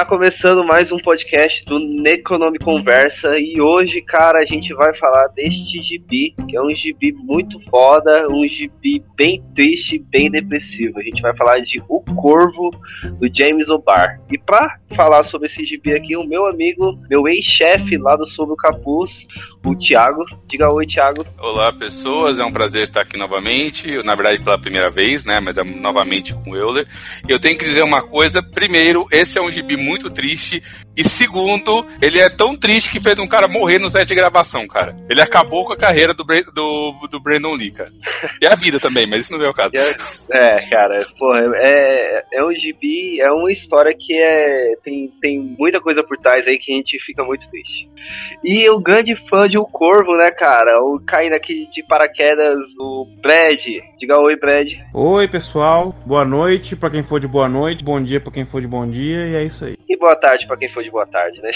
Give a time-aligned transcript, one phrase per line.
[0.00, 5.28] Está começando mais um podcast do Necronome Conversa e hoje, cara, a gente vai falar
[5.36, 10.98] deste gibi, que é um gibi muito foda, um gibi bem triste, bem depressivo.
[10.98, 12.70] A gente vai falar de O Corvo,
[13.18, 14.18] do James O'Barr.
[14.32, 18.52] E para falar sobre esse gibi aqui, o meu amigo, meu ex-chefe lá do Sob
[18.52, 19.26] o Capuz,
[19.66, 20.24] o Thiago.
[20.46, 21.24] Diga oi, Thiago.
[21.38, 22.38] Olá, pessoas.
[22.38, 24.02] É um prazer estar aqui novamente.
[24.02, 25.40] Na verdade, pela primeira vez, né?
[25.40, 26.86] Mas é novamente com o Euler.
[27.28, 28.42] E eu tenho que dizer uma coisa.
[28.42, 30.62] Primeiro, esse é um gibi muito triste.
[30.96, 34.66] E segundo, ele é tão triste que fez um cara morrer no set de gravação,
[34.66, 34.94] cara.
[35.08, 37.90] Ele acabou com a carreira do, do, do Brandon Lee, cara.
[38.40, 39.72] E a vida também, mas isso não é o caso.
[40.30, 45.80] É, cara, porra, é, é um gibi, é uma história que é, tem, tem muita
[45.80, 47.88] coisa por trás aí que a gente fica muito triste.
[48.44, 50.82] E o grande fã de O Corvo, né, cara?
[50.82, 53.60] O caindo aqui de paraquedas, o Brad.
[53.98, 54.68] Diga oi, Brad.
[54.94, 55.94] Oi, pessoal.
[56.06, 58.88] Boa noite pra quem for de boa noite, bom dia pra quem for de bom
[58.88, 59.76] dia, e é isso aí.
[59.88, 61.50] E boa tarde pra quem for de boa tarde, né?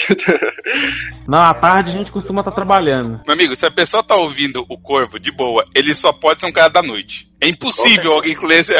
[1.27, 3.21] Não, à tarde a gente costuma estar tá trabalhando.
[3.25, 6.47] Meu amigo, se a pessoa tá ouvindo o Corvo de boa, ele só pode ser
[6.47, 7.29] um cara da noite.
[7.45, 8.75] É impossível alguém que lê ser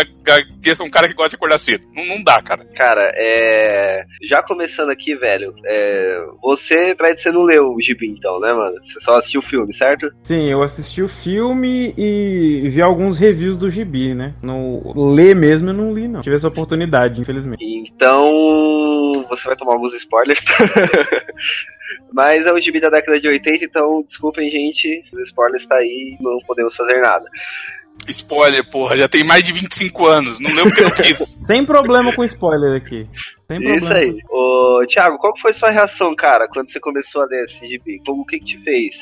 [0.81, 1.85] um cara que gosta de acordar cedo.
[1.95, 2.65] Não, não dá, cara.
[2.75, 4.03] Cara, é.
[4.29, 6.25] Já começando aqui, velho, é...
[6.41, 8.75] você, Brad, você não leu o gibi então, né, mano?
[8.83, 10.09] Você só assistiu o filme, certo?
[10.23, 14.33] Sim, eu assisti o filme e vi alguns reviews do gibi, né?
[14.41, 16.21] No ler mesmo eu não li, não.
[16.21, 17.63] Tive essa oportunidade, infelizmente.
[17.63, 18.25] Então,
[19.29, 20.43] você vai tomar alguns spoilers.
[22.11, 26.17] Mas é o gibi da década de 80, então desculpem, gente, os spoilers tá aí,
[26.19, 27.25] não podemos fazer nada.
[28.07, 31.17] Spoiler, porra, já tem mais de 25 anos, não lembro que eu quis.
[31.45, 33.07] Sem problema com spoiler aqui.
[33.47, 34.17] Sem Isso aí.
[34.29, 38.01] Ô, Thiago, qual foi sua reação, cara, quando você começou a ler esse gibi?
[38.07, 38.95] O que, que te fez?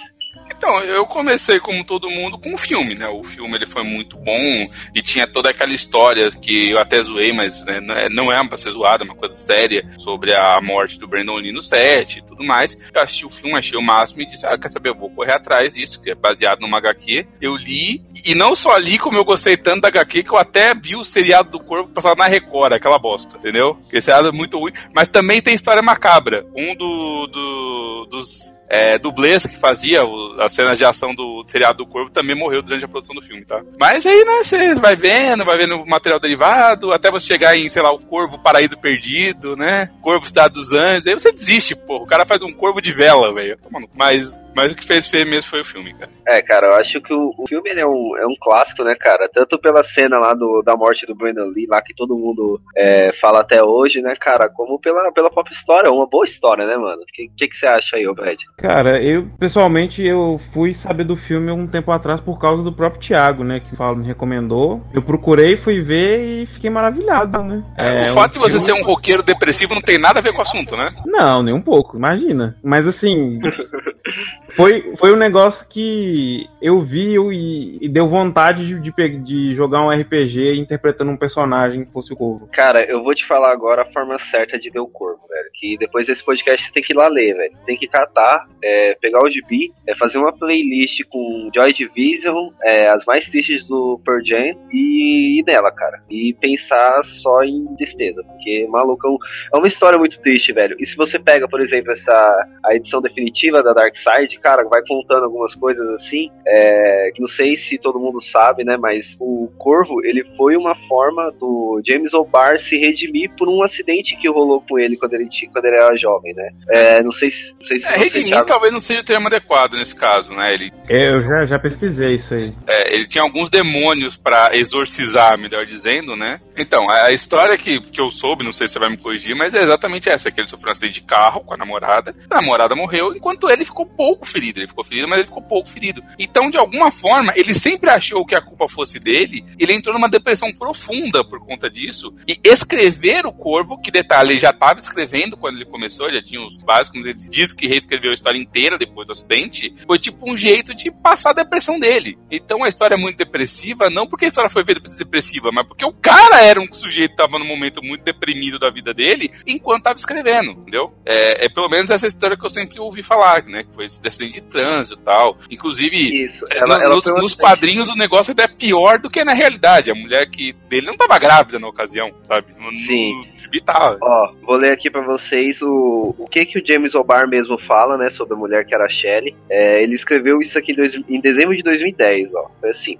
[0.56, 3.07] Então, eu comecei como todo mundo com o filme, né?
[3.07, 7.31] O filme ele foi muito bom e tinha toda aquela história que eu até zoei,
[7.34, 10.97] mas né, não é, é pra ser zoada, é uma coisa séria sobre a morte
[10.97, 12.78] do Brandon Lee no set e tudo mais.
[12.94, 15.34] Eu assisti o filme, achei o máximo e disse, ah, quer saber, eu vou correr
[15.34, 17.28] atrás disso, que é baseado numa HQ.
[17.41, 20.73] Eu li, e não só li, como eu gostei tanto da HQ, que eu até
[20.73, 23.78] vi o seriado do Corvo passado na Record, aquela bosta, entendeu?
[23.91, 26.45] Esse seriado é muito ruim, mas também tem história macabra.
[26.56, 31.79] Um do, do dos é, dublês que fazia o, a cena de ação do seriado
[31.79, 33.62] do Corvo também morreu durante a produção do filme, tá?
[33.79, 37.81] Mas aí, né, você vai vendo, vai vendo material derivado, até você chegar em, sei
[37.81, 39.89] lá, o Corvo Paraíso Perdido, né?
[40.01, 41.97] Corvo Cidade dos Anjos, aí você desiste, pô.
[41.97, 43.57] O cara faz um corvo de vela, velho.
[43.95, 46.09] Mas, mas o que fez feio mesmo foi o filme, cara.
[46.28, 49.29] É, cara, eu acho que o, o filme é, um, é um clássico, né, cara?
[49.34, 53.12] Tanto pela cena lá do, da morte do Brandon Lee, lá que todo mundo é,
[53.22, 54.50] fala até hoje, né, cara?
[54.50, 57.01] Como pela, pela pop história, uma boa história, né, mano?
[57.01, 58.38] O que, que, que você acha aí, ô Brad?
[58.57, 63.01] Cara, eu, pessoalmente, eu fui saber do filme um tempo atrás por causa do próprio
[63.01, 63.59] Thiago, né?
[63.59, 64.81] Que fala, me recomendou.
[64.94, 67.63] Eu procurei, fui ver e fiquei maravilhado, né?
[67.78, 68.66] É, o fato um de você filme...
[68.66, 70.90] ser um roqueiro depressivo não tem nada a ver com o assunto, né?
[71.06, 72.56] Não, nem um pouco, imagina.
[72.63, 73.40] Mas assim.
[74.56, 79.81] Foi, foi um negócio que eu vi e, e deu vontade de, de, de, jogar
[79.81, 82.47] um RPG interpretando um personagem que fosse o Corvo.
[82.53, 85.50] Cara, eu vou te falar agora a forma certa de ver o Corvo, velho.
[85.53, 87.58] Que depois desse podcast você tem que ir lá ler, velho.
[87.66, 92.88] Tem que catar, é, pegar o gibi, é, fazer uma playlist com Joy Division, é,
[92.90, 96.02] as mais tristes do Pearl Jam e ir nela, cara.
[96.09, 100.75] E pensar só em tristeza, porque, maluco, é, é uma história muito triste, velho.
[100.80, 104.81] E se você pega, por exemplo, essa a edição definitiva da Dark Side, cara, vai
[104.86, 109.50] contando algumas coisas assim, é, que não sei se todo mundo sabe, né, mas o
[109.58, 114.62] Corvo, ele foi uma forma do James O'Barr se redimir por um acidente que rolou
[114.68, 116.50] com ele quando ele, quando ele era jovem, né.
[116.70, 117.54] É, não sei se...
[117.58, 120.72] Não sei se é, redimir talvez não seja o termo adequado nesse caso, né, ele...
[120.90, 122.54] Eu já, já pesquisei isso aí.
[122.68, 126.42] É, ele tinha alguns demônios para exorcizar, melhor dizendo, né.
[126.58, 129.54] Então, a história que, que eu soube, não sei se você vai me corrigir, mas
[129.54, 132.75] é exatamente essa, que ele sofreu um acidente de carro com a namorada, a namorada
[132.75, 134.59] morreu, enquanto ele ficou pouco ferido.
[134.59, 136.03] Ele ficou ferido, mas ele ficou pouco ferido.
[136.18, 139.45] Então, de alguma forma, ele sempre achou que a culpa fosse dele.
[139.59, 142.13] Ele entrou numa depressão profunda por conta disso.
[142.27, 146.41] E escrever o Corvo, que detalhe, ele já estava escrevendo quando ele começou, já tinha
[146.41, 147.06] os básicos.
[147.06, 149.74] Ele diz que reescreveu a história inteira depois do acidente.
[149.85, 152.18] Foi tipo um jeito de passar a depressão dele.
[152.31, 155.86] Então, a história é muito depressiva, não porque a história foi feita depressiva, mas porque
[155.86, 159.83] o cara era um sujeito que estava num momento muito deprimido da vida dele enquanto
[159.83, 160.94] tava escrevendo, entendeu?
[161.06, 163.63] É, é pelo menos essa história que eu sempre ouvi falar, né?
[163.63, 165.38] Que foi esse acidente de trânsito e tal.
[165.50, 166.46] Inclusive, Isso.
[166.52, 169.34] é, Ela, no- ela nos, nos quadrinhos o negócio até é pior do que na
[169.34, 169.92] realidade.
[169.92, 172.48] A mulher que dele não tava grávida na ocasião, sabe?
[172.60, 173.14] No, Sim.
[173.54, 173.98] No tava.
[174.02, 177.98] Ó, vou ler aqui pra vocês o, o que que o James O'Barr mesmo fala,
[177.98, 179.36] né, sobre a mulher que era a Shelley.
[179.50, 182.50] É, ele escreveu isso aqui em, dois- em dezembro de 2010, ó.
[182.60, 182.98] Foi assim.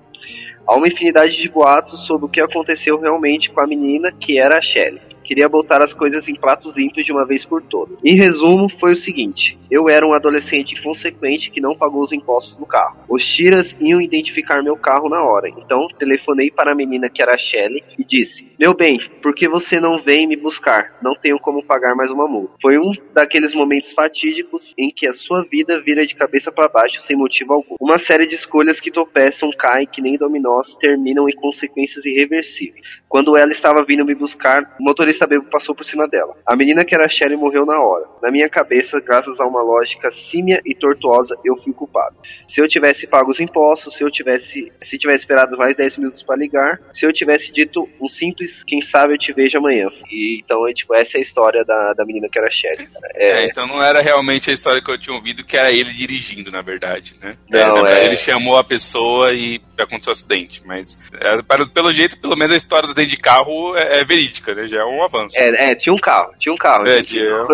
[0.66, 4.58] Há uma infinidade de boatos sobre o que aconteceu realmente com a menina que era
[4.58, 5.02] a Shelley.
[5.33, 7.97] Queria botar as coisas em pratos limpos de uma vez por todas.
[8.06, 12.56] Em resumo, foi o seguinte: eu era um adolescente inconsequente que não pagou os impostos
[12.56, 13.00] do carro.
[13.09, 17.33] Os tiras iam identificar meu carro na hora, então telefonei para a menina que era
[17.33, 21.00] a Shelley e disse: Meu bem, por que você não vem me buscar?
[21.01, 22.53] Não tenho como pagar mais uma multa.
[22.62, 27.01] Foi um daqueles momentos fatídicos em que a sua vida vira de cabeça para baixo
[27.01, 27.75] sem motivo algum.
[27.79, 32.86] Uma série de escolhas que tropeçam, caem que nem dominós, terminam em consequências irreversíveis.
[33.09, 36.36] Quando ela estava vindo me buscar, o motorista bêbado passou por cima dela.
[36.46, 38.06] A menina que era a Shelly morreu na hora.
[38.22, 42.16] Na minha cabeça, graças a uma lógica símia e tortuosa, eu fui culpado.
[42.50, 46.24] Se eu tivesse pago os impostos, se eu tivesse, se tivesse esperado mais 10 minutos
[46.24, 49.88] para ligar, se eu tivesse dito um simples, quem sabe eu te vejo amanhã.
[50.12, 52.88] E então, é, tipo, essa é a história da, da menina que era a Shelly.
[53.16, 55.92] É, É, então não era realmente a história que eu tinha ouvido, que era ele
[55.92, 57.36] dirigindo, na verdade, né?
[57.50, 61.66] Não, na verdade, é- Ele chamou a pessoa e aconteceu o acidente, mas é, para-
[61.68, 64.68] pelo jeito, pelo menos a história do acidente de carro é, é verídica, né?
[64.68, 65.38] Já é um avanço.
[65.38, 66.88] é, é, tinha um carro, tinha um carro.
[66.88, 67.24] É, tinha-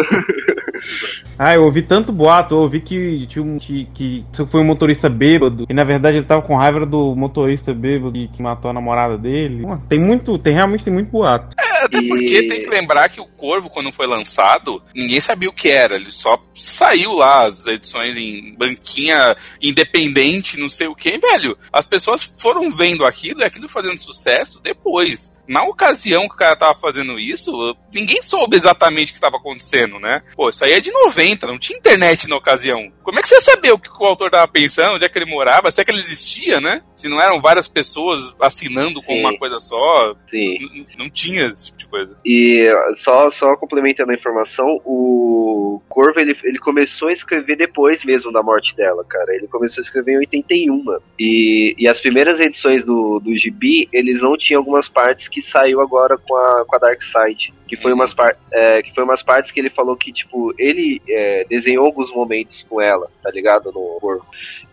[1.38, 5.08] Ah, eu ouvi tanto boato, eu ouvi que, tinha um, que, que foi um motorista
[5.10, 8.74] bêbado, e na verdade ele tava com raiva do motorista bêbado que, que matou a
[8.74, 9.64] namorada dele.
[9.88, 11.56] Tem muito, tem realmente tem muito boato.
[11.58, 15.50] É, até E- porque tem que lembrar que o Corvo, quando foi lançado, ninguém sabia
[15.50, 15.96] o que era.
[15.96, 21.58] Ele só saiu lá, as edições em banquinha independente, não sei o que, velho.
[21.72, 25.34] As pessoas foram vendo aquilo e aquilo fazendo sucesso depois.
[25.50, 30.00] Na ocasião que o cara tava fazendo isso, ninguém soube exatamente o que estava acontecendo,
[30.00, 30.22] né?
[30.36, 32.92] Pô, isso aí é de 90, não tinha internet na ocasião.
[33.02, 35.18] Como é que você ia saber o que o autor tava pensando, onde é que
[35.18, 36.84] ele morava, se é que ele existia, né?
[36.96, 39.22] Se não eram várias pessoas assinando com Sim.
[39.22, 40.86] uma coisa só, Sim.
[40.96, 42.16] Não tinha esse tipo de coisa.
[42.24, 42.66] E
[42.98, 48.44] só, só complementando a informação, o Corvo ele, ele começou a escrever depois mesmo da
[48.44, 49.34] morte dela, cara.
[49.34, 51.02] Ele começou a escrever em 81, mano.
[51.20, 55.82] E, e as primeiras edições do, do Gibi, eles não tinham algumas partes que saiu
[55.82, 57.54] agora com a, com a Dark Side.
[57.70, 61.00] Que foi, umas par, é, que foi umas partes que ele falou que, tipo, ele
[61.08, 63.72] é, desenhou alguns momentos com ela, tá ligado?
[63.72, 64.26] No Corvo.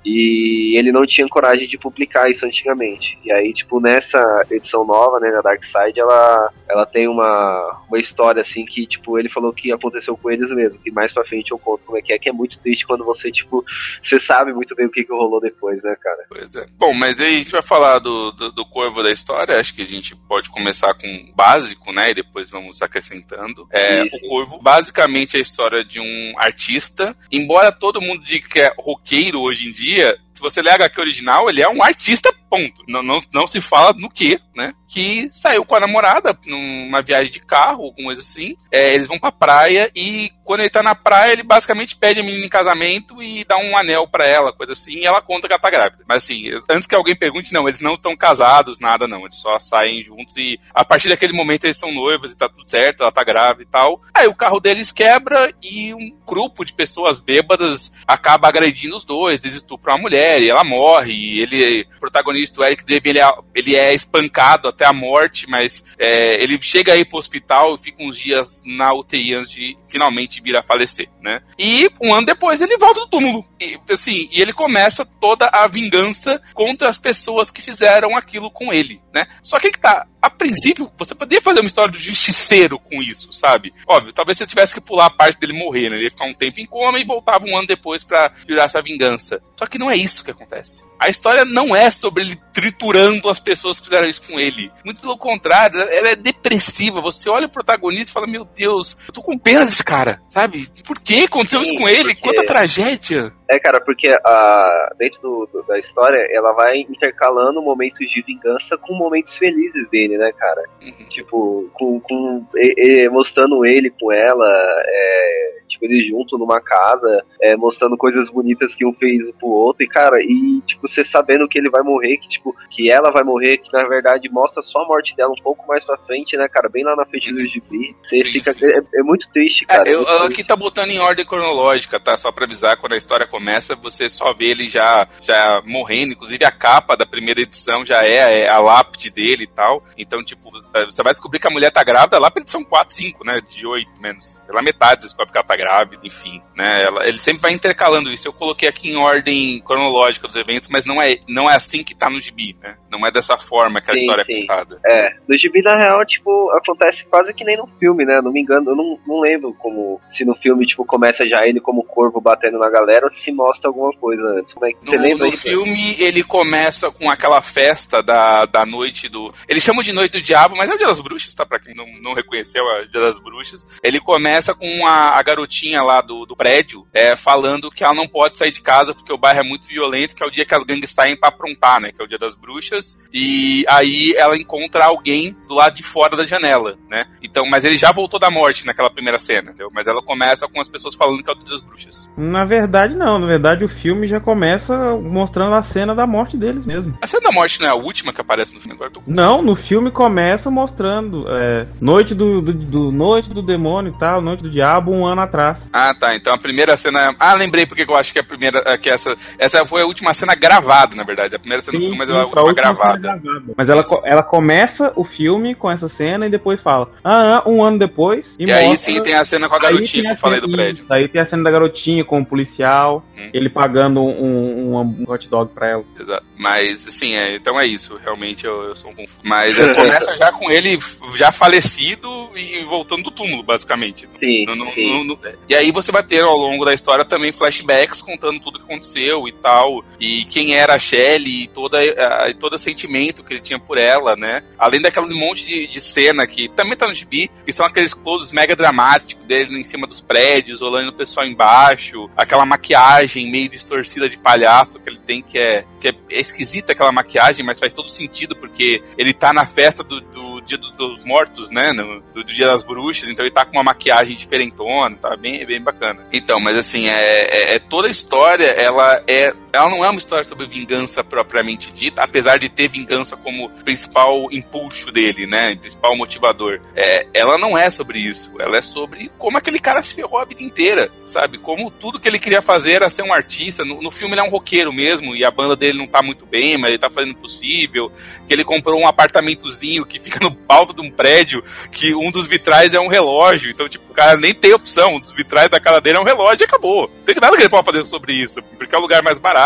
[0.03, 3.19] E ele não tinha coragem de publicar isso antigamente.
[3.25, 7.99] E aí, tipo, nessa edição nova, né, na Dark Side, ela, ela tem uma, uma
[7.99, 10.79] história assim que, tipo, ele falou que aconteceu com eles mesmo.
[10.79, 13.05] Que mais pra frente eu conto como é que é, que é muito triste quando
[13.05, 13.65] você, tipo,
[14.03, 16.19] você sabe muito bem o que, que rolou depois, né, cara?
[16.29, 16.67] Pois é.
[16.79, 19.59] Bom, mas aí a gente vai falar do, do, do corvo da história.
[19.59, 22.13] Acho que a gente pode começar com o básico, né?
[22.13, 23.67] E depois vamos acrescentando.
[23.71, 24.17] É, Isso.
[24.17, 27.17] o corvo, basicamente, é a história de um artista.
[27.31, 31.01] Embora todo mundo diga que é roqueiro hoje em dia, se você ler a HQ
[31.01, 32.85] original, ele é um artista, ponto.
[32.87, 34.75] Não, não, não se fala no que, né?
[34.87, 38.55] Que saiu com a namorada numa viagem de carro, alguma coisa assim.
[38.71, 42.23] É, eles vão pra praia e quando ele tá na praia, ele basicamente pede a
[42.23, 45.53] menina em casamento e dá um anel pra ela, coisa assim, e ela conta que
[45.53, 46.05] ela tá grávida.
[46.07, 49.25] Mas assim, antes que alguém pergunte, não, eles não estão casados, nada não.
[49.25, 52.69] Eles só saem juntos e a partir daquele momento eles são noivos e tá tudo
[52.69, 54.01] certo, ela tá grávida e tal.
[54.15, 59.43] Aí o carro deles quebra e um grupo de pessoas bêbadas acaba agredindo os dois,
[59.45, 61.41] eles estupram a mulher e ela morre.
[61.41, 65.85] Ele, o protagonista, o Eric Draven, ele é, ele é espancado até a morte, mas
[65.99, 70.41] é, ele chega aí pro hospital e fica uns dias na UTI antes de finalmente
[70.41, 71.41] vir a falecer, né?
[71.59, 73.45] E um ano depois ele volta do túmulo.
[73.61, 78.73] E, assim, e ele começa toda a vingança contra as pessoas que fizeram aquilo com
[78.73, 79.27] ele, né?
[79.43, 83.33] Só que que tá, a princípio, você poderia fazer uma história do justiceiro com isso,
[83.33, 83.73] sabe?
[83.87, 85.97] Óbvio, talvez você tivesse que pular a parte dele morrer, né?
[85.97, 88.83] Ele ia ficar um tempo em coma e voltava um ano depois pra virar essa
[88.83, 89.41] vingança.
[89.57, 90.85] Só que não é isso que acontece.
[90.99, 94.71] A história não é sobre ele triturando as pessoas que fizeram isso com ele.
[94.85, 97.01] Muito pelo contrário, ela é depressiva.
[97.03, 100.67] Você olha o protagonista e fala: Meu Deus, eu tô com pena desse cara, sabe?
[100.87, 102.15] Por que aconteceu Sim, isso com ele?
[102.15, 103.33] porque- Quanta tragédia!
[103.49, 108.77] É, cara, porque a, dentro do, do- da história, ela vai intercalando momentos de vingança
[108.81, 110.63] com momentos felizes dele, né, cara?
[110.83, 111.09] Uhum.
[111.11, 114.49] Tipo, com, com e- e- mostrando ele com ela,
[114.85, 119.85] é, tipo, eles juntos numa casa, é, mostrando coisas bonitas que um fez pro outro,
[119.85, 123.23] e cara, e tipo, você sabendo que ele vai morrer, que tipo, que ela vai
[123.23, 126.49] morrer, que na verdade mostra só a morte dela um pouco mais pra frente, né,
[126.49, 128.67] cara, bem lá na frente do gibi, você sim, fica, sim.
[128.67, 129.89] É, é, muito triste, é, cara.
[129.89, 133.27] É, eu, aqui tá botando em ordem cronológica, tá, só pra avisar, quando a história
[133.27, 138.03] começa, você só vê ele já, já morrendo, inclusive a capa da primeira edição já
[138.03, 141.71] é, é a lápide dele e tal, então, tipo, você vai descobrir que a mulher
[141.71, 145.33] tá grávida lá pra edição 4, 5, né, de 8, menos, pela metade você descobre
[145.33, 148.91] que ela tá grávida, enfim, né, ela, ele sempre vai intercalando isso, eu coloquei aqui
[148.91, 152.57] em ordem cronológica dos eventos, mas não é, não é assim que tá no gibi,
[152.63, 154.35] né, não é dessa forma que a sim, história sim.
[154.35, 154.81] é contada.
[154.85, 158.41] É, no gibi, na real, tipo, acontece quase que nem no filme, né, não me
[158.41, 162.21] engano, eu não, não lembro como, se no filme, tipo, começa já ele como corvo
[162.21, 165.27] batendo na galera, ou se mostra alguma coisa antes, como é que você no, lembra
[165.27, 169.33] No filme, ele começa com aquela festa da, da noite do...
[169.49, 171.75] Eles chamam de Noite do Diabo, mas é o Dia das Bruxas, tá, pra quem
[171.75, 173.67] não, não reconheceu, é o Dia das Bruxas.
[173.83, 178.09] Ele começa com a, a garotinha lá do, do prédio, é, falando que ela não
[178.09, 180.55] pode sair de casa porque o bairro é muito violento, que é o dia que
[180.55, 181.93] as gangues saem pra aprontar, né?
[181.93, 183.01] Que é o dia das bruxas.
[183.13, 187.07] E aí ela encontra alguém do lado de fora da janela, né?
[187.23, 189.71] Então, mas ele já voltou da morte naquela primeira cena, entendeu?
[189.73, 192.09] Mas ela começa com as pessoas falando que é o dia das bruxas.
[192.17, 193.19] Na verdade, não.
[193.19, 196.97] Na verdade, o filme já começa mostrando a cena da morte deles mesmo.
[197.01, 198.91] A cena da morte não é a última que aparece no filme agora?
[198.91, 199.03] Tô...
[199.07, 204.21] Não, no filme começa mostrando é, Noite do, do, do, Noite do Demônio e tal,
[204.21, 205.59] Noite do Diabo, um ano atrás.
[205.73, 206.15] Ah, tá.
[206.15, 207.15] Então a primeira cena.
[207.19, 208.77] Ah, lembrei porque eu acho que a primeira.
[208.79, 211.37] Que essa, essa foi a última cena gravada, na verdade.
[211.37, 213.23] A primeira cena sim, do filme, mas ela é última gravada.
[213.57, 216.91] Mas ela, ela começa o filme com essa cena e depois fala.
[217.05, 218.35] Ah, um ano depois.
[218.39, 218.65] E, e mostra...
[218.65, 220.85] aí sim tem a cena com a garotinha que eu falei do prédio.
[220.91, 223.31] Aí tem a cena da garotinha com o policial, hum.
[223.33, 225.85] ele pagando um, um, um, hot dog pra ela.
[225.99, 226.25] Exato.
[226.37, 227.99] Mas, assim, é, então é isso.
[228.03, 229.21] Realmente eu, eu sou um confuso.
[229.23, 230.79] Mas é, começa já com ele
[231.15, 234.09] já falecido e voltando do túmulo, basicamente.
[234.19, 235.07] Sim, no, no, sim.
[235.07, 238.65] No, e aí você vai ter ao longo da história também flashbacks contando tudo que
[238.65, 239.85] aconteceu e tal.
[240.01, 244.17] E quem era a Shelly e toda, a, todo sentimento que ele tinha por ela,
[244.17, 244.43] né?
[244.59, 248.33] Além daquele monte de, de cena que também tá no gibi, que são aqueles closes
[248.33, 254.09] mega dramáticos dele em cima dos prédios, olhando o pessoal embaixo, aquela maquiagem meio distorcida
[254.09, 257.89] de palhaço que ele tem, que é, que é esquisita aquela maquiagem, mas faz todo
[257.89, 261.73] sentido, porque ele tá na festa do, do Dia dos Mortos, né?
[261.73, 265.45] No, do, do, Dia das Bruxas, então ele tá com uma maquiagem diferentona, tá bem,
[265.45, 266.07] bem bacana.
[266.13, 269.35] Então, mas assim, é, é, é toda a história, ela é.
[269.57, 274.29] Ela não é uma história sobre vingança propriamente dita, apesar de ter vingança como principal
[274.31, 275.57] impulso dele, né?
[275.57, 276.61] Principal motivador.
[276.75, 278.33] É, ela não é sobre isso.
[278.39, 281.39] Ela é sobre como aquele cara se ferrou a vida inteira, sabe?
[281.39, 283.65] Como tudo que ele queria fazer era ser um artista.
[283.65, 286.27] No, no filme ele é um roqueiro mesmo, e a banda dele não tá muito
[286.27, 287.91] bem, mas ele tá fazendo o possível.
[288.29, 292.27] Que ele comprou um apartamentozinho que fica no alto de um prédio, que um dos
[292.27, 293.51] vitrais é um relógio.
[293.51, 294.97] Então, tipo, o cara nem tem opção.
[294.97, 296.91] Um dos vitrais da cara dele é um relógio e acabou.
[296.95, 299.46] Não tem nada que ele pode fazer sobre isso, porque é o lugar mais barato.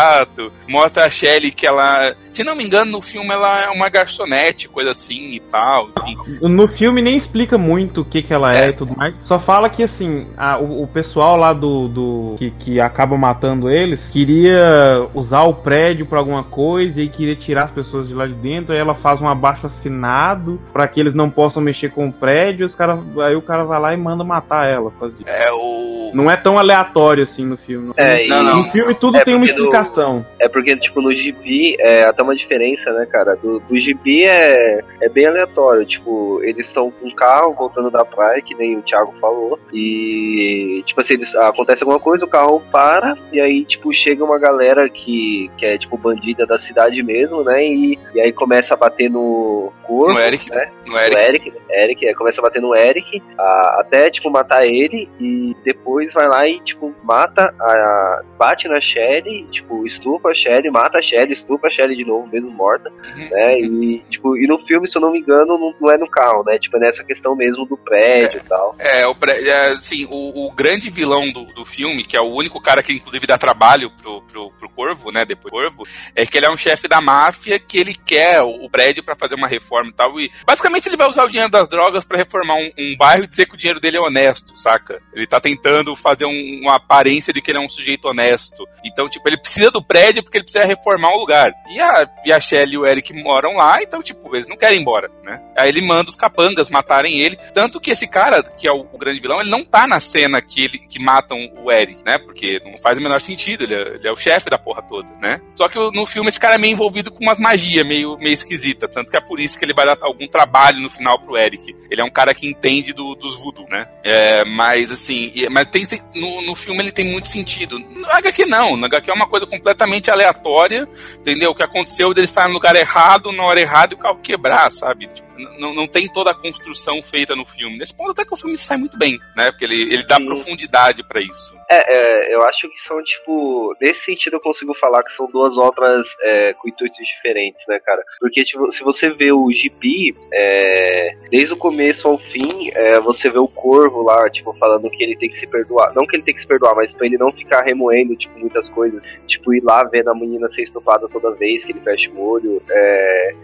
[0.67, 4.69] Mostra a Shelly que ela, se não me engano, no filme ela é uma garçonete,
[4.69, 5.89] coisa assim e tal.
[6.05, 6.39] Enfim.
[6.41, 9.15] No filme nem explica muito o que, que ela é, é e tudo mais.
[9.23, 11.87] Só fala que, assim, a, o, o, pessoal lá do.
[11.87, 17.35] do que, que acaba matando eles queria usar o prédio pra alguma coisa e queria
[17.35, 18.73] tirar as pessoas de lá de dentro.
[18.73, 22.65] Aí ela faz um abaixo assinado para que eles não possam mexer com o prédio.
[22.65, 24.91] Os cara, aí o cara vai lá e manda matar ela.
[25.25, 26.11] É o.
[26.13, 27.87] Não é tão aleatório assim no filme.
[27.87, 28.57] No é, não, não.
[28.57, 29.90] No filme tudo é tem uma explicação.
[30.39, 33.35] É porque, tipo, no gibi é até uma diferença, né, cara?
[33.35, 35.85] Do, do gibi é, é bem aleatório.
[35.85, 39.59] Tipo, eles estão com um carro voltando da praia, que nem o Thiago falou.
[39.73, 44.39] E, tipo assim, eles, acontece alguma coisa, o carro para, e aí, tipo, chega uma
[44.39, 47.63] galera que, que é, tipo, bandida da cidade mesmo, né?
[47.63, 50.13] E, e aí começa a bater no corpo.
[50.13, 50.49] No Eric.
[50.49, 50.71] Né?
[50.85, 51.15] No Eric.
[51.15, 55.55] No Eric, Eric é, começa a bater no Eric, a, até, tipo, matar ele, e
[55.63, 60.97] depois vai lá e, tipo, mata, a, bate na Shelly, tipo, estufa a Shelly, mata
[60.97, 63.29] a Shelly, estufa a Shelly de novo, mesmo morta, uhum.
[63.29, 63.59] né?
[63.59, 66.43] E, tipo, e no filme, se eu não me engano, não, não é no carro,
[66.45, 66.57] né?
[66.59, 68.75] Tipo, é nessa questão mesmo do prédio é, e tal.
[68.77, 72.33] É, o prédio, é, assim, o, o, grande vilão do, do filme, que é o
[72.33, 75.25] único cara que inclusive dá trabalho pro, pro, pro Corvo, né?
[75.25, 75.83] Depois do Corvo,
[76.15, 79.15] é que ele é um chefe da máfia que ele quer o, o prédio para
[79.15, 80.19] fazer uma reforma e tal.
[80.19, 83.27] E basicamente ele vai usar o dinheiro das drogas para reformar um, um, bairro e
[83.27, 85.01] dizer que o dinheiro dele é honesto, saca?
[85.13, 88.67] Ele tá tentando fazer um, uma aparência de que ele é um sujeito honesto.
[88.83, 91.53] Então, tipo, ele precisa precisa do prédio porque ele precisa reformar o lugar.
[91.69, 94.77] E a, e a Shelly e o Eric moram lá, então, tipo, eles não querem
[94.77, 95.41] ir embora, né?
[95.55, 97.37] Aí ele manda os capangas matarem ele.
[97.53, 100.41] Tanto que esse cara, que é o, o grande vilão, ele não tá na cena
[100.41, 102.17] que, ele, que matam o Eric, né?
[102.17, 105.07] Porque não faz o menor sentido, ele é, ele é o chefe da porra toda,
[105.21, 105.39] né?
[105.55, 108.87] Só que no filme esse cara é meio envolvido com umas magias meio, meio esquisita.
[108.87, 111.75] Tanto que é por isso que ele vai dar algum trabalho no final pro Eric.
[111.89, 113.87] Ele é um cara que entende do, dos voodoo, né?
[114.03, 117.77] É, mas assim, mas tem, no, no filme ele tem muito sentido.
[117.77, 120.87] No HQ não, no HQ é uma coisa completamente aleatória,
[121.19, 121.51] entendeu?
[121.51, 124.71] O que aconteceu dele estar no lugar errado, na hora errada e o carro quebrar,
[124.71, 125.07] sabe?
[125.07, 127.77] Tipo, não, não tem toda a construção feita no filme.
[127.77, 129.51] Nesse ponto até que o filme sai muito bem, né?
[129.51, 130.25] Porque ele, ele dá Sim.
[130.25, 131.55] profundidade para isso.
[131.69, 135.57] É, é, eu acho que são, tipo, nesse sentido eu consigo falar que são duas
[135.57, 138.03] obras é, com intuitos diferentes, né, cara?
[138.19, 143.29] Porque tipo, se você vê o Gibi, é, desde o começo ao fim, é, você
[143.29, 145.93] vê o Corvo lá, tipo, falando que ele tem que se perdoar.
[145.95, 148.67] Não que ele tem que se perdoar, mas pra ele não ficar remoendo, tipo, muitas
[148.69, 149.01] coisas.
[149.27, 152.61] Tipo, ir lá vendo a menina ser estupada toda vez que ele fecha o olho.
[152.69, 153.35] É,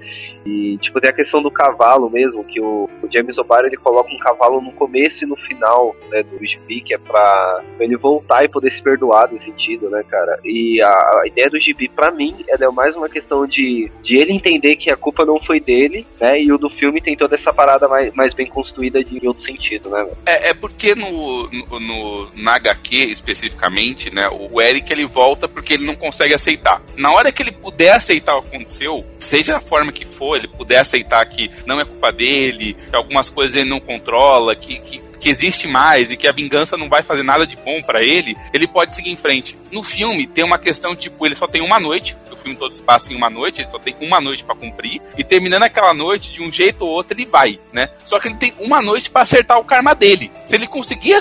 [0.46, 4.14] e, tipo, tem a questão do cavalo mesmo, que o, o James O'Barr, ele coloca
[4.14, 8.44] um cavalo no começo e no final, né, do Gibi, que é pra ele voltar
[8.44, 10.40] e poder se perdoar nesse sentido, né, cara?
[10.44, 14.18] E a, a ideia do Gibi, pra mim, ela é mais uma questão de, de
[14.18, 17.36] ele entender que a culpa não foi dele, né, e o do filme tem toda
[17.36, 20.08] essa parada mais, mais bem construída de, outro sentido, né?
[20.26, 25.74] É, é porque no, no, no, na HQ, especificamente, né, o Eric, ele volta porque
[25.74, 26.82] ele não consegue aceitar.
[26.96, 30.48] Na hora que ele puder aceitar o que aconteceu, seja da forma que for, ele
[30.48, 35.00] puder aceitar que não é culpa dele, que algumas coisas ele não controla, que, que
[35.20, 38.36] que existe mais e que a vingança não vai fazer nada de bom para ele,
[38.54, 39.58] ele pode seguir em frente.
[39.72, 42.82] No filme tem uma questão tipo, ele só tem uma noite, o filme todo se
[42.82, 46.32] passa em uma noite, ele só tem uma noite para cumprir e terminando aquela noite
[46.32, 47.90] de um jeito ou outro ele vai, né?
[48.06, 50.32] Só que ele tem uma noite para acertar o karma dele.
[50.46, 51.14] Se ele conseguir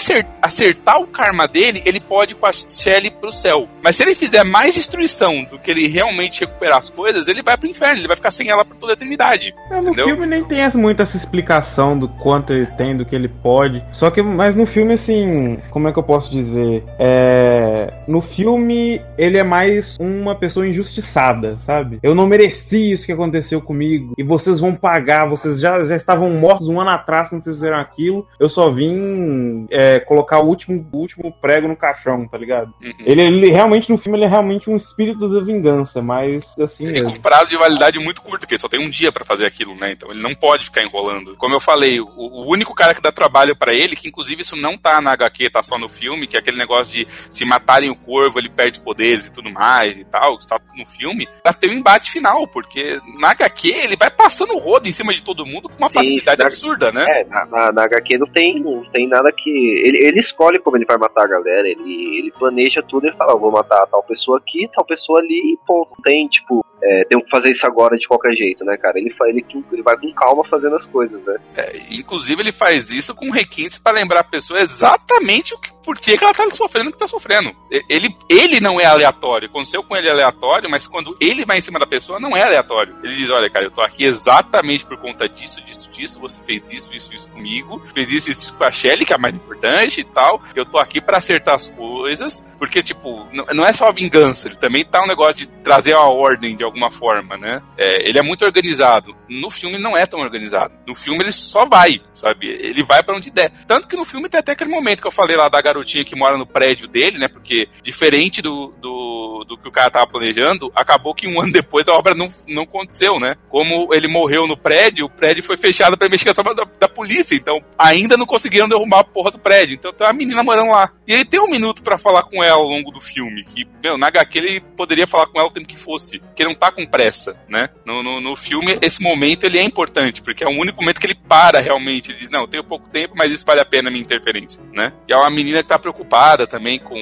[0.42, 3.68] acertar o karma dele, ele pode ir com a Shelly pro céu.
[3.82, 7.56] Mas se ele fizer mais destruição do que ele realmente recuperar as coisas, ele vai
[7.56, 9.54] pro inferno, ele vai ficar sem ela por toda a eternidade.
[9.70, 10.06] É, no entendeu?
[10.06, 13.82] filme nem tem muito essa explicação do quanto ele tem, do que ele pode.
[13.92, 16.84] Só que, mas no filme, assim, como é que eu posso dizer?
[16.98, 21.98] É, no filme, ele é mais uma pessoa injustiçada, sabe?
[22.02, 25.28] Eu não mereci isso que aconteceu comigo e vocês vão pagar.
[25.28, 28.26] Vocês já, já estavam mortos um ano atrás quando vocês fizeram aquilo.
[28.38, 32.74] Eu só vim é, colocar o último, o último prego no caixão, tá ligado?
[32.82, 32.92] Uhum.
[33.04, 36.86] Ele, ele realmente, no filme, ele é realmente um espírito da vingança, mas assim.
[36.86, 39.46] Ele com prazo de validade muito curto, porque ele só tem um dia para fazer
[39.46, 39.92] aquilo, né?
[39.92, 41.34] Então ele não pode ficar enrolando.
[41.36, 44.56] Como eu falei, o, o único cara que dá trabalho para ele, que inclusive isso
[44.56, 47.90] não tá na HQ, tá só no filme, que é aquele negócio de se matarem
[47.90, 51.52] o corvo, ele perde poderes e tudo mais e tal, que tá no filme, pra
[51.52, 55.12] ter o um embate final, porque na HQ ele vai passando o rodo em cima
[55.12, 57.04] de todo mundo com uma Sim, facilidade na, absurda, né?
[57.08, 59.50] É, na, na, na, HQ não tem, não tem nada que.
[59.50, 63.36] Ele, ele escolhe como ele vai matar a galera, ele, ele planeja tudo e fala,
[63.36, 65.90] vou matar tal pessoa aqui, tal pessoa ali e ponto.
[65.90, 68.98] Não tem, tipo, é, tenho que fazer isso agora de qualquer jeito, né, cara?
[68.98, 71.36] Ele, ele, ele vai com calma fazendo as coisas, né?
[71.56, 75.96] É, inclusive, ele faz isso com requintes para lembrar a pessoa exatamente o que, por
[76.00, 77.54] que, que ela tá sofrendo o que tá sofrendo.
[77.88, 79.48] Ele, ele não é aleatório.
[79.48, 82.96] Aconteceu com ele aleatório, mas quando ele vai em cima da pessoa, não é aleatório.
[83.04, 86.18] Ele diz: olha, cara, eu tô aqui exatamente por conta disso, disso, disso.
[86.18, 87.80] Você fez isso, isso, isso comigo.
[87.94, 90.42] Fez isso, isso com a Shelly, que é a mais importante e tal.
[90.56, 94.48] Eu tô aqui para acertar as coisas, porque, tipo, não é só a vingança.
[94.48, 97.62] Ele também tá um negócio de trazer a ordem de alguma forma, né?
[97.78, 99.16] É, ele é muito organizado.
[99.28, 100.74] No filme não é tão organizado.
[100.84, 102.48] No filme ele só vai, sabe?
[102.48, 103.52] Ele vai para onde der.
[103.68, 106.16] Tanto que no filme tem até aquele momento que eu falei lá da garotinha que
[106.16, 107.28] mora no prédio dele, né?
[107.28, 109.12] Porque diferente do, do,
[109.46, 112.62] do que o cara tava planejando, acabou que um ano depois a obra não, não
[112.62, 113.36] aconteceu, né?
[113.48, 117.34] Como ele morreu no prédio, o prédio foi fechado pra investigação da, da polícia.
[117.34, 119.74] Então ainda não conseguiram derrubar a porra do prédio.
[119.74, 120.92] Então tem uma menina morando lá.
[121.06, 123.44] E ele tem um minuto para falar com ela ao longo do filme.
[123.44, 126.18] Que, meu, na HQ ele poderia falar com ela o tempo que fosse.
[126.18, 127.70] Porque ele não tá com pressa, né?
[127.84, 131.06] No, no, no filme, esse momento ele é importante, porque é o único momento que
[131.06, 132.10] ele para realmente.
[132.10, 134.62] Ele diz, não, eu tenho pouco tempo, mas isso vale a pena a minha interferência,
[134.72, 134.92] né?
[135.08, 136.96] E é uma menina que tá preocupada também com.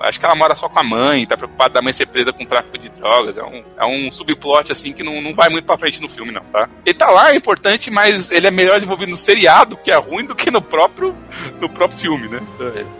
[0.00, 2.44] Acho que ela mora só com a mãe, tá preocupada da mãe ser presa com
[2.44, 3.36] tráfico de drogas.
[3.38, 6.32] É um, é um subplot assim que não, não vai muito pra frente no filme,
[6.32, 6.68] não, tá?
[6.84, 10.26] Ele tá lá, é importante, mas ele é melhor desenvolvido no seriado, que é ruim,
[10.26, 11.14] do que no próprio,
[11.60, 12.40] no próprio filme, né?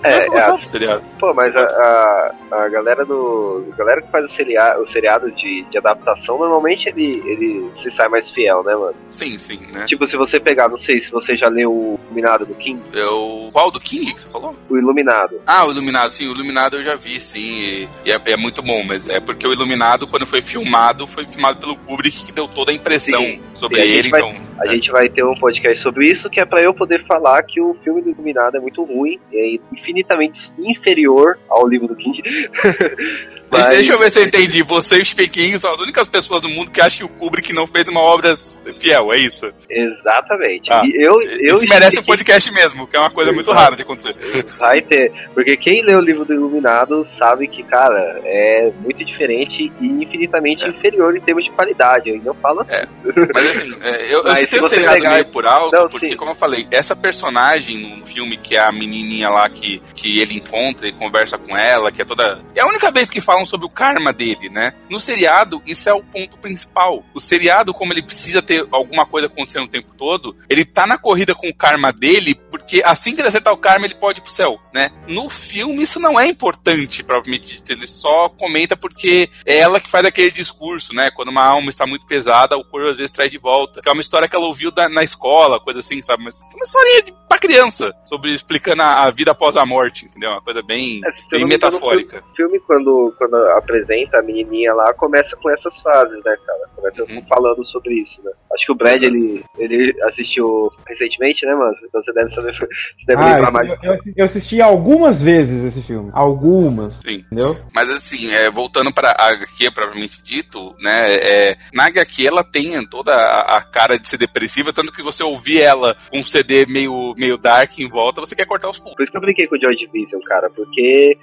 [0.02, 1.02] É, é, é a, seriado.
[1.18, 3.66] Pô, mas a, a, a, galera do.
[3.72, 7.90] A galera que faz o seriado, o seriado de, de adaptação, normalmente ele, ele se
[7.94, 8.94] sai mais fiel, né, mano?
[9.10, 9.84] Sim, sim, né?
[9.86, 12.80] Tipo, se você pegar, não sei se você já leu o Iluminado do King.
[12.92, 13.50] Eu.
[13.52, 14.54] Qual do King que você falou?
[14.68, 15.40] O Iluminado.
[15.46, 17.88] Ah, o Iluminado, sim, o Iluminado eu já vi, sim.
[18.04, 21.58] E é, é, muito bom, mas é porque o Iluminado, quando foi filmado, foi filmado
[21.58, 23.40] pelo Kubrick, que deu toda a impressão sim.
[23.54, 24.34] sobre ele, vai, então.
[24.60, 27.60] a gente vai ter um podcast sobre isso, que é para eu poder falar que
[27.60, 32.22] o filme do Iluminado é muito ruim, é infinitamente inferior ao livro do King.
[33.58, 33.76] Mas...
[33.76, 34.62] Deixa eu ver se eu entendi.
[34.62, 37.66] Você e os são as únicas pessoas do mundo que acham que o Kubrick não
[37.66, 38.34] fez uma obra
[38.78, 39.52] fiel, é isso?
[39.68, 40.72] Exatamente.
[40.72, 43.76] Ah, e eu, eu isso merece um podcast mesmo, que é uma coisa muito rara
[43.76, 44.14] de acontecer.
[44.58, 45.12] Vai ter.
[45.34, 50.64] Porque quem lê o livro do Iluminado sabe que, cara, é muito diferente e infinitamente
[50.64, 50.68] é.
[50.68, 52.10] inferior em termos de qualidade.
[52.10, 52.86] Eu não falo é.
[53.34, 55.10] Mas assim, é, eu, eu citei o seriado pegar...
[55.10, 56.16] meio por alto, não, porque, sim.
[56.16, 60.34] como eu falei, essa personagem no filme, que é a menininha lá que, que ele
[60.34, 62.40] encontra e conversa com ela, que é toda.
[62.54, 64.74] É a única vez que falam sobre o karma dele, né?
[64.90, 67.04] No seriado, isso é o ponto principal.
[67.14, 70.98] O seriado, como ele precisa ter alguma coisa acontecendo o tempo todo, ele tá na
[70.98, 72.34] corrida com o karma dele,
[72.66, 74.90] porque assim que ele acertar o karma, ele pode ir pro céu, né?
[75.08, 77.72] No filme, isso não é importante, propriamente dito.
[77.72, 81.08] Ele só comenta porque é ela que faz aquele discurso, né?
[81.12, 83.80] Quando uma alma está muito pesada, o corpo às vezes traz de volta.
[83.80, 86.24] Que é uma história que ela ouviu da, na escola, coisa assim, sabe?
[86.24, 90.30] Mas uma historinha de, pra criança, sobre explicando a, a vida após a morte, entendeu?
[90.30, 92.24] Uma coisa bem, é, bem metafórica.
[92.32, 96.68] O filme, quando, quando apresenta a menininha lá, começa com essas fases, né, cara?
[96.74, 97.24] Começa uhum.
[97.28, 98.32] falando sobre isso, né?
[98.52, 101.76] Acho que o Brad, ele, ele assistiu recentemente, né, mano?
[101.84, 103.68] Então você deve saber, você deve ah, lembrar mais.
[103.82, 106.10] Eu, eu, assisti algumas vezes esse filme.
[106.12, 106.94] Algumas.
[106.96, 107.24] Sim.
[107.26, 107.56] Entendeu?
[107.74, 111.14] Mas assim, é, voltando para a HQ, propriamente dito, né?
[111.14, 115.22] É, na HQ ela tem toda a, a, cara de ser depressiva, tanto que você
[115.22, 118.96] ouvir ela com um CD meio, meio dark em volta, você quer cortar os pulsos.
[118.96, 121.16] Por isso que eu brinquei com o George Vision, cara, porque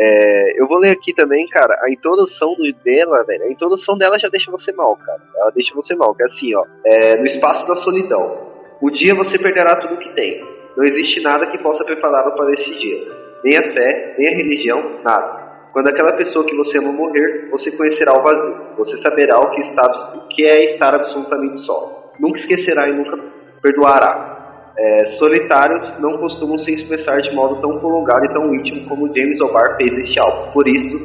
[0.00, 3.42] é, eu vou ler aqui também, cara, a introdução do, dela, velho.
[3.44, 5.20] A introdução dela já deixa você mal, cara.
[5.36, 6.64] Ela deixa você mal, que é assim, ó.
[6.84, 8.46] É, no espaço da solidão.
[8.80, 10.40] O dia você perderá tudo o que tem.
[10.78, 13.08] Não existe nada que possa prepará-lo para esse dia.
[13.42, 15.48] Nem a fé, nem a religião, nada.
[15.72, 18.54] Quando aquela pessoa que você ama morrer, você conhecerá o vazio.
[18.76, 19.82] Você saberá o que, está,
[20.14, 22.12] o que é estar absolutamente só.
[22.20, 23.18] Nunca esquecerá e nunca
[23.60, 24.72] perdoará.
[24.78, 29.40] É, solitários não costumam se expressar de modo tão prolongado e tão íntimo como James
[29.40, 30.52] O'Barr fez neste álbum.
[30.52, 30.96] Por isso,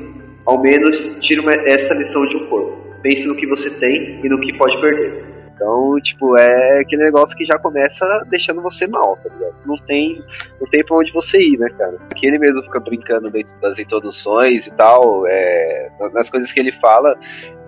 [0.45, 2.77] ao menos, tire esta lição de um corpo.
[3.01, 5.33] Pense no que você tem e no que pode perder.
[5.55, 9.55] Então, tipo, é aquele negócio que já começa deixando você mal, tá ligado?
[9.65, 10.23] Não tem,
[10.59, 11.95] não tem pra onde você ir, né, cara?
[12.11, 16.71] Aqui ele mesmo fica brincando dentro das introduções e tal, é, nas coisas que ele
[16.79, 17.15] fala,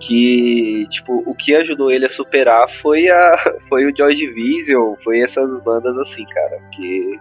[0.00, 3.32] que, tipo, o que ajudou ele a superar foi, a,
[3.68, 7.20] foi o Joy Division, foi essas bandas assim, cara, que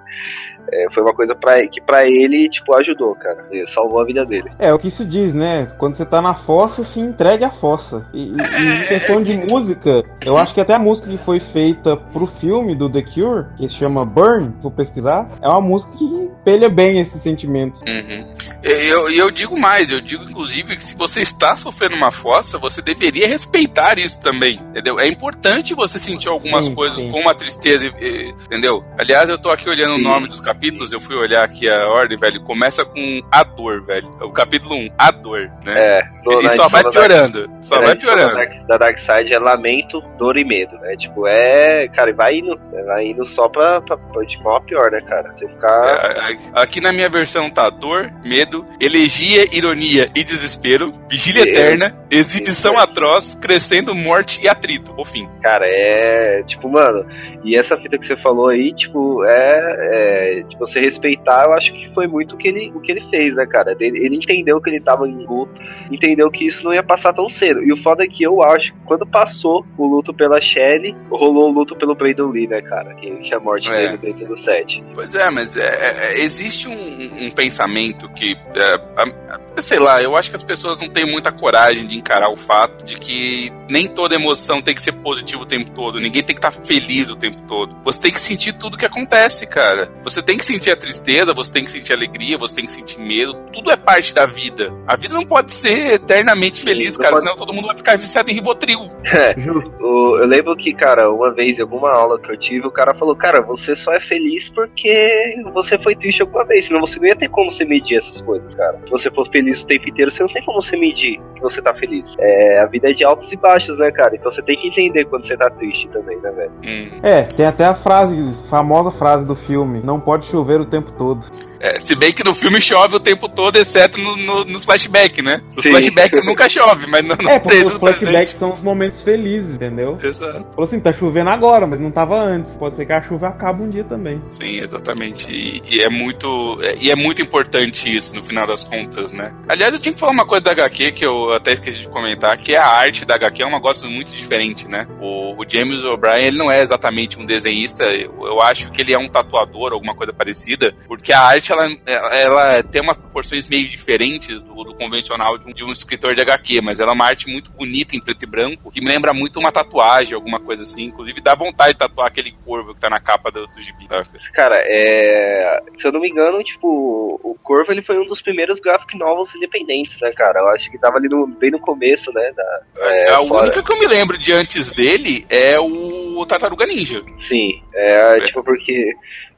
[0.72, 4.50] é, foi uma coisa pra, que pra ele, tipo, ajudou, cara, salvou a vida dele.
[4.60, 5.68] É, o que isso diz, né?
[5.78, 8.08] Quando você tá na fossa, se entregue à fossa.
[8.14, 11.40] E, e, e em questão de música, eu acho que até a música que foi
[11.40, 15.92] feita pro filme do The Cure, que se chama Burn, vou pesquisar, é uma música
[15.98, 16.06] que
[16.38, 17.82] espelha bem esses sentimentos.
[17.82, 18.26] Uhum.
[18.64, 22.58] E eu, eu digo mais, eu digo inclusive que se você está sofrendo uma fossa,
[22.70, 25.00] você deveria respeitar isso também, entendeu?
[25.00, 27.12] É importante você sentir algumas sim, coisas sim.
[27.12, 28.84] com uma tristeza, entendeu?
[29.00, 30.02] Aliás, eu tô aqui olhando sim.
[30.02, 33.84] o nome dos capítulos, eu fui olhar aqui a ordem, velho, começa com a dor,
[33.84, 34.08] velho.
[34.22, 35.76] O capítulo 1, a dor, né?
[35.78, 36.16] É.
[36.42, 38.36] E só vai piorando, só vai piorando.
[38.68, 40.96] Da Dark Side é lamento, dor e medo, né?
[40.98, 44.90] Tipo, é, cara, vai indo, vai indo só pra, pra, pra de mal a pior,
[44.90, 45.32] né, cara?
[45.38, 45.86] Você ficar...
[46.18, 52.55] É, aqui na minha versão tá dor, medo, elegia, ironia e desespero, vigília eterna, exibição
[52.78, 55.28] atroz, crescendo morte e atrito, o fim.
[55.42, 57.06] Cara, é tipo, mano,
[57.44, 61.72] e essa fita que você falou aí, tipo, é, é de você respeitar, eu acho
[61.72, 63.76] que foi muito o que ele, o que ele fez, né, cara?
[63.80, 65.54] Ele, ele entendeu que ele tava em luto,
[65.92, 67.64] entendeu que isso não ia passar tão cedo.
[67.64, 71.50] E o foda é que eu acho que quando passou o luto pela Shelley, rolou
[71.50, 72.94] o luto pelo Brandon Lee, né, cara?
[72.96, 73.96] Que, que a morte é.
[73.96, 74.84] dele dentro do set.
[74.94, 80.16] Pois é, mas é, é, é existe um, um, pensamento que, é, sei lá, eu
[80.16, 83.88] acho que as pessoas não têm muita coragem de encarar o fato de que nem
[83.88, 87.10] toda emoção tem que ser positiva o tempo todo, ninguém tem que estar tá feliz
[87.10, 87.76] o tempo todo.
[87.84, 89.92] Você tem que sentir tudo que acontece, cara.
[90.04, 92.72] Você tem que sentir a tristeza, você tem que sentir a alegria, você tem que
[92.72, 94.72] sentir medo, tudo é parte da vida.
[94.88, 97.26] A vida não pode ser eternamente feliz, cara, pode...
[97.26, 98.90] senão todo mundo vai ficar viciado em Ribotril.
[99.06, 102.94] É, eu lembro que, cara, uma vez, em alguma aula que eu tive, o cara
[102.96, 107.08] falou, cara, você só é feliz porque você foi triste alguma vez, senão você não
[107.08, 108.80] ia ter como você medir essas coisas, cara.
[108.84, 111.62] Se você for feliz o tempo inteiro, você não tem como você medir que você
[111.62, 112.06] tá feliz.
[112.20, 114.16] É, a vida é de altos e baixos, né, cara?
[114.16, 116.52] Então você tem que entender quando você tá triste também, né, velho?
[116.64, 117.00] Hum.
[117.04, 118.16] É, tem até a frase,
[118.50, 121.26] famosa frase do filme, não pode chover o tempo todo.
[121.66, 125.24] É, se bem que no filme chove o tempo todo, exceto no, no, nos flashbacks,
[125.24, 125.42] né?
[125.58, 129.98] Os flashbacks nunca chove, mas no É, porque os flashbacks são os momentos felizes, entendeu?
[130.04, 130.46] Exato.
[130.52, 132.54] Falou assim, tá chovendo agora, mas não tava antes.
[132.54, 134.22] Pode ser que a chuva acabe um dia também.
[134.30, 135.32] Sim, exatamente.
[135.32, 136.60] E, e é muito.
[136.62, 139.34] É, e é muito importante isso, no final das contas, né?
[139.48, 142.25] Aliás, eu tinha que falar uma coisa da HQ que eu até esqueci de comentar,
[142.38, 144.88] que a arte da HQ é um negócio muito diferente, né?
[145.02, 148.94] O, o James O'Brien, ele não é exatamente um desenhista, eu, eu, acho que ele
[148.94, 153.68] é um tatuador, alguma coisa parecida, porque a arte, ela, ela tem umas proporções meio
[153.68, 157.06] diferentes do, do convencional de um, de um, escritor de HQ, mas ela é uma
[157.06, 160.64] arte muito bonita em preto e branco, que me lembra muito uma tatuagem, alguma coisa
[160.64, 163.88] assim, inclusive dá vontade de tatuar aquele corvo que tá na capa do, do gibi.
[163.88, 164.04] Tá?
[164.34, 165.62] Cara, é...
[165.80, 169.34] se eu não me engano, tipo, o Corvo ele foi um dos primeiros graphic novels
[169.36, 170.40] independentes, né, cara?
[170.40, 172.32] Eu acho que tava ali no, bem no começo, né?
[172.36, 173.44] Da, é, a fora...
[173.44, 177.04] única que eu me lembro de antes dele é o Tartaruga Ninja.
[177.28, 178.20] Sim, é, é.
[178.22, 178.94] tipo, porque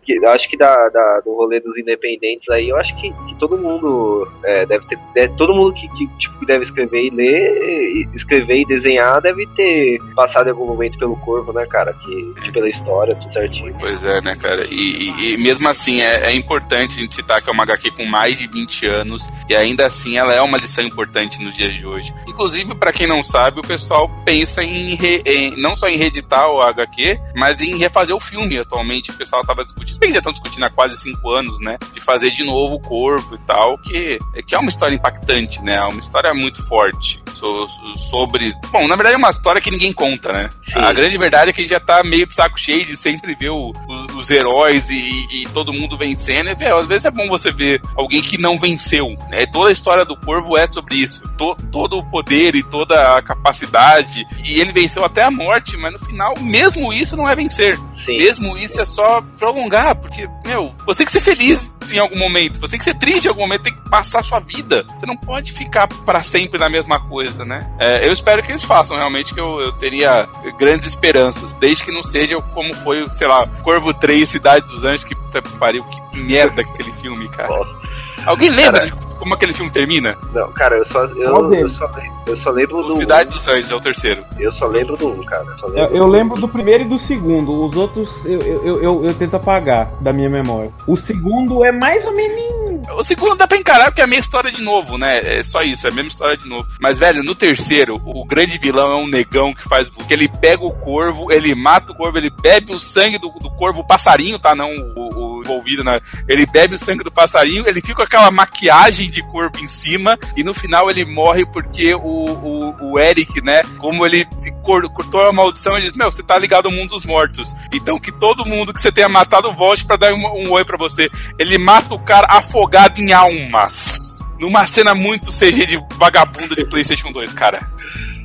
[0.07, 3.57] que, acho que da, da, do rolê dos independentes aí, eu acho que, que todo
[3.57, 5.29] mundo é, deve ter.
[5.35, 10.47] Todo mundo que, que tipo, deve escrever e ler, escrever e desenhar deve ter passado
[10.47, 11.93] em algum momento pelo corpo, né, cara?
[11.93, 13.75] Que, que pela história, tudo certinho.
[13.77, 14.65] Pois é, né, cara?
[14.69, 17.91] E, e, e mesmo assim é, é, importante a gente citar que é uma HQ
[17.91, 21.75] com mais de 20 anos e ainda assim ela é uma lição importante nos dias
[21.75, 22.13] de hoje.
[22.25, 26.49] Inclusive, para quem não sabe, o pessoal pensa em, re, em, não só em reeditar
[26.49, 29.11] o HQ, mas em refazer o filme atualmente.
[29.11, 31.77] O pessoal tava discutindo bem, já estão discutindo há quase cinco anos, né?
[31.93, 35.75] De fazer de novo o Corvo e tal, que, que é uma história impactante, né?
[35.75, 37.67] É uma história muito forte so,
[38.09, 38.53] sobre.
[38.71, 40.49] Bom, na verdade é uma história que ninguém conta, né?
[40.65, 40.73] Sim.
[40.75, 43.35] A grande verdade é que a gente já tá meio de saco cheio de sempre
[43.35, 46.49] ver o, os, os, heróis e, e, todo mundo vencendo.
[46.49, 49.45] E, às vezes é bom você ver alguém que não venceu, né?
[49.45, 51.21] Toda a história do Corvo é sobre isso.
[51.37, 54.25] To, todo o poder e toda a capacidade.
[54.43, 57.77] E ele venceu até a morte, mas no final, mesmo isso não é vencer.
[58.05, 58.17] Sim.
[58.17, 62.59] Mesmo isso é só prolongar, porque, meu, você tem que ser feliz em algum momento,
[62.59, 64.85] você tem que ser triste em algum momento, tem que passar a sua vida.
[64.97, 67.69] Você não pode ficar para sempre na mesma coisa, né?
[67.79, 71.91] É, eu espero que eles façam, realmente, que eu, eu teria grandes esperanças, desde que
[71.91, 75.15] não seja como foi, sei lá, Corvo 3, Cidade dos Anjos, que
[75.59, 77.49] pariu, que merda aquele filme, cara.
[77.49, 77.96] Nossa.
[78.27, 80.17] Alguém lembra cara, de como aquele filme termina?
[80.33, 81.89] Não, cara, eu só, eu, eu só,
[82.27, 82.93] eu só lembro do.
[82.93, 83.33] Cidade um.
[83.33, 84.25] dos Anjos é o terceiro.
[84.37, 85.43] Eu só lembro do um, cara.
[85.43, 87.65] Lembro eu, eu lembro do primeiro e do segundo.
[87.65, 90.71] Os outros eu, eu, eu, eu, tento apagar da minha memória.
[90.85, 92.87] O segundo é mais ou menos.
[92.97, 95.39] O segundo dá pra encarar porque é a mesma história de novo, né?
[95.39, 96.67] É só isso, é a mesma história de novo.
[96.79, 99.89] Mas, velho, no terceiro, o grande vilão é um negão que faz.
[99.89, 103.49] que ele pega o corvo, ele mata o corvo, ele bebe o sangue do, do
[103.51, 104.53] corvo, o passarinho, tá?
[104.53, 105.99] Não o, o envolvido, né?
[106.27, 110.19] Ele bebe o sangue do passarinho, ele fica com aquela maquiagem de corpo em cima
[110.35, 113.61] e no final ele morre porque o, o, o Eric, né?
[113.77, 114.27] Como ele
[114.63, 117.55] cortou a maldição, ele diz: Meu, você tá ligado ao mundo dos mortos.
[117.71, 120.77] Então que todo mundo que você tenha matado volte para dar um, um oi para
[120.77, 121.09] você.
[121.39, 124.19] Ele mata o cara afogado em almas.
[124.39, 127.59] Numa cena muito CG de vagabundo de PlayStation 2, cara.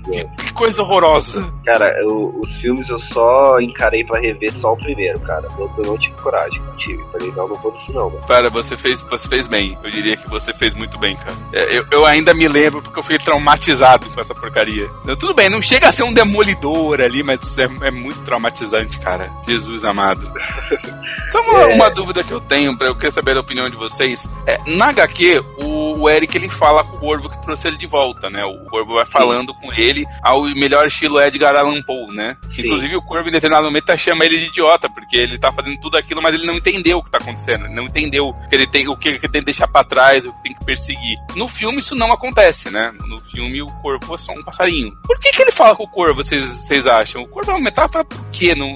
[0.05, 1.53] Que, que, coisa horrorosa.
[1.65, 5.47] Cara, eu, os filmes eu só encarei pra rever só o primeiro, cara.
[5.59, 7.03] Eu, eu não tive coragem, não tive.
[7.13, 8.27] Falei, não, não vou disso não, mano.
[8.27, 9.79] Cara, você fez, você fez bem.
[9.83, 11.37] Eu diria que você fez muito bem, cara.
[11.53, 14.89] É, eu, eu ainda me lembro porque eu fui traumatizado com essa porcaria.
[15.19, 19.31] Tudo bem, não chega a ser um demolidor ali, mas é, é muito traumatizante, cara.
[19.47, 20.31] Jesus amado.
[21.31, 21.75] Só uma, é...
[21.75, 24.29] uma, dúvida que eu tenho, pra eu querer saber a opinião de vocês.
[24.47, 27.87] É, na HQ, o, o Eric ele fala com o Corvo que trouxe ele de
[27.87, 28.45] volta, né?
[28.45, 29.59] O Corvo vai falando Sim.
[29.61, 32.37] com ele ele ao melhor estilo Edgar Allan Poe, né?
[32.55, 32.63] Sim.
[32.63, 35.79] Inclusive o Corvo em determinado momento tá, chama ele de idiota, porque ele tá fazendo
[35.81, 38.67] tudo aquilo, mas ele não entendeu o que tá acontecendo, ele não entendeu que ele
[38.67, 41.19] tem, o que ele tem que deixar para trás, o que tem que perseguir.
[41.37, 42.93] No filme isso não acontece, né?
[43.07, 44.93] No filme o Corvo é só um passarinho.
[45.05, 47.23] Por que que ele fala com o Corvo, vocês, vocês acham?
[47.23, 48.67] O Corvo é uma metáfora por quê no,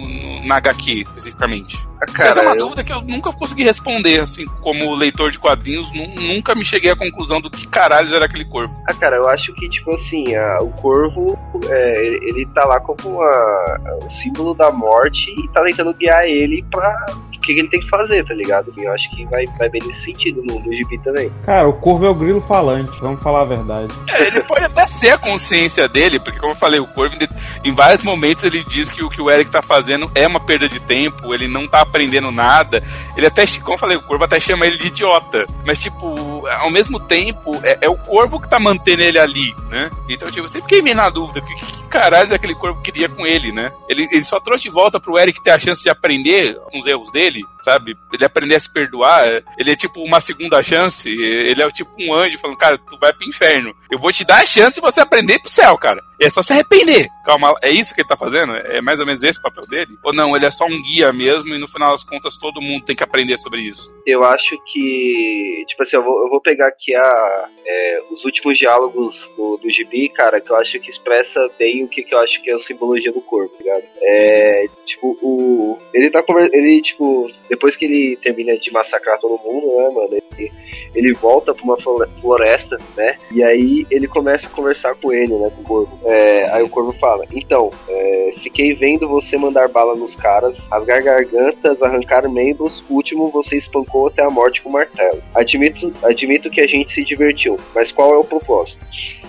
[0.46, 1.76] na HQ, especificamente?
[2.12, 2.58] Cara, Essa é uma eu...
[2.58, 6.96] dúvida que eu nunca consegui responder, assim, como leitor de quadrinhos, nunca me cheguei à
[6.96, 8.74] conclusão do que caralho era aquele corvo.
[8.88, 13.20] Ah, cara, eu acho que, tipo assim, a, o corvo, é, ele tá lá como
[13.20, 17.06] o símbolo da morte e tá tentando guiar ele pra
[17.46, 18.72] que, que ele tem que fazer, tá ligado?
[18.76, 21.30] E eu acho que vai, vai bem nesse sentido no, no gibi também.
[21.44, 23.94] Cara, o Corvo é o grilo falante, vamos falar a verdade.
[24.08, 27.16] É, ele pode até ser a consciência dele, porque como eu falei, o Corvo,
[27.64, 30.68] em vários momentos ele diz que o que o Eric tá fazendo é uma perda
[30.68, 32.82] de tempo, ele não tá aprendendo nada.
[33.16, 35.46] Ele até, como eu falei, o Corvo até chama ele de idiota.
[35.64, 39.90] Mas, tipo, ao mesmo tempo, é, é o Corvo que tá mantendo ele ali, né?
[40.08, 43.08] Então, tipo, eu sempre fiquei meio na dúvida, o que, que caralho aquele Corvo queria
[43.08, 43.72] com ele, né?
[43.88, 46.86] Ele, ele só trouxe de volta pro Eric ter a chance de aprender com os
[46.86, 47.96] erros dele dele, sabe?
[48.12, 52.14] Ele aprender a se perdoar, ele é tipo uma segunda chance, ele é tipo um
[52.14, 53.74] anjo falando, cara, tu vai pro inferno.
[53.90, 56.02] Eu vou te dar a chance de você aprender pro céu, cara.
[56.20, 57.08] É só se arrepender.
[57.24, 58.54] Calma, é isso que ele tá fazendo?
[58.56, 59.98] É mais ou menos esse o papel dele?
[60.02, 62.84] Ou não, ele é só um guia mesmo e no final das contas todo mundo
[62.84, 63.92] tem que aprender sobre isso?
[64.06, 68.58] Eu acho que, tipo assim, eu vou, eu vou pegar aqui a, é, os últimos
[68.58, 72.18] diálogos do, do Gibi, cara, que eu acho que expressa bem o que, que eu
[72.20, 73.84] acho que é a simbologia do corpo, tá ligado?
[74.02, 75.78] É, tipo, o.
[75.92, 80.22] Ele tá Ele, tipo, depois que ele termina de massacrar todo mundo, né, mano?
[80.38, 80.52] Ele,
[80.94, 81.76] ele volta pra uma
[82.20, 83.16] floresta, né?
[83.32, 85.50] E aí ele começa a conversar com ele, né?
[85.50, 86.00] Com o corvo.
[86.06, 91.02] É, aí o corvo fala: Então, é, fiquei vendo você mandar bala nos caras, rasgar
[91.02, 92.84] gargantas, arrancar membros.
[92.88, 95.20] Último você espancou até a morte com o martelo.
[95.34, 98.86] Admito, admito que a gente se divertiu, mas qual é o propósito?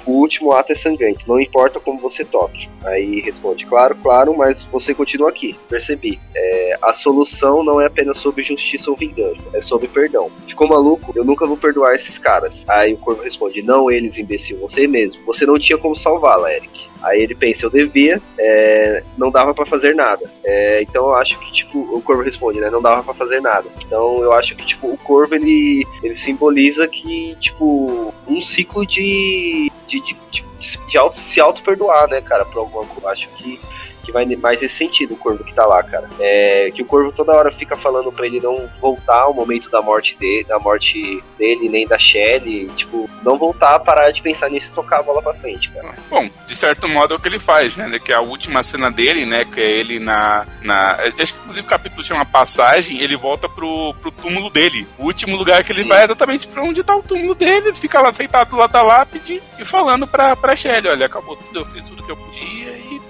[0.07, 2.69] O último ato é sangrento, não importa como você toque.
[2.85, 5.53] Aí responde: Claro, claro, mas você continua aqui.
[5.67, 6.17] Percebi.
[6.33, 10.31] É, a solução não é apenas sobre justiça ou vingança, é sobre perdão.
[10.47, 11.11] Ficou maluco?
[11.13, 12.53] Eu nunca vou perdoar esses caras.
[12.69, 15.21] Aí o corvo responde: Não, eles, imbecil, você mesmo.
[15.25, 16.87] Você não tinha como salvá-la, Eric.
[17.01, 20.29] Aí ele pensa, eu devia, é, não dava para fazer nada.
[20.43, 22.69] É, então eu acho que, tipo, o Corvo responde, né?
[22.69, 23.67] Não dava para fazer nada.
[23.81, 29.71] Então eu acho que, tipo, o Corvo, ele, ele simboliza que, tipo, um ciclo de,
[29.87, 30.43] de, de, de,
[30.89, 33.09] de se auto-perdoar, né, cara, por alguma coisa.
[33.09, 33.59] Acho que
[34.07, 36.07] que vai mais nesse sentido, o Corvo que tá lá, cara.
[36.17, 39.81] É, que o Corvo toda hora fica falando para ele não voltar ao momento da
[39.81, 44.67] morte dele, da morte dele, nem da Shelly, tipo, não voltar, parar de pensar nisso
[44.67, 45.93] e tocar a bola pra frente, cara.
[46.09, 47.99] Bom, de certo modo é o que ele faz, né?
[47.99, 49.43] Que é a última cena dele, né?
[49.43, 50.47] Que é ele na.
[50.61, 54.87] na acho que inclusive o capítulo chama Passagem, ele volta pro, pro túmulo dele.
[54.97, 55.89] O último lugar que ele Sim.
[55.89, 58.81] vai é exatamente pra onde tá o túmulo dele, ele fica lá feitado lá da
[58.81, 62.66] lápide e falando pra, pra Shelly, olha, acabou tudo, eu fiz tudo que eu podia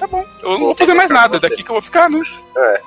[0.08, 0.26] tá bom.
[0.42, 2.22] Eu não vou fazer mais nada, daqui que eu vou ficar, né?
[2.56, 2.82] É.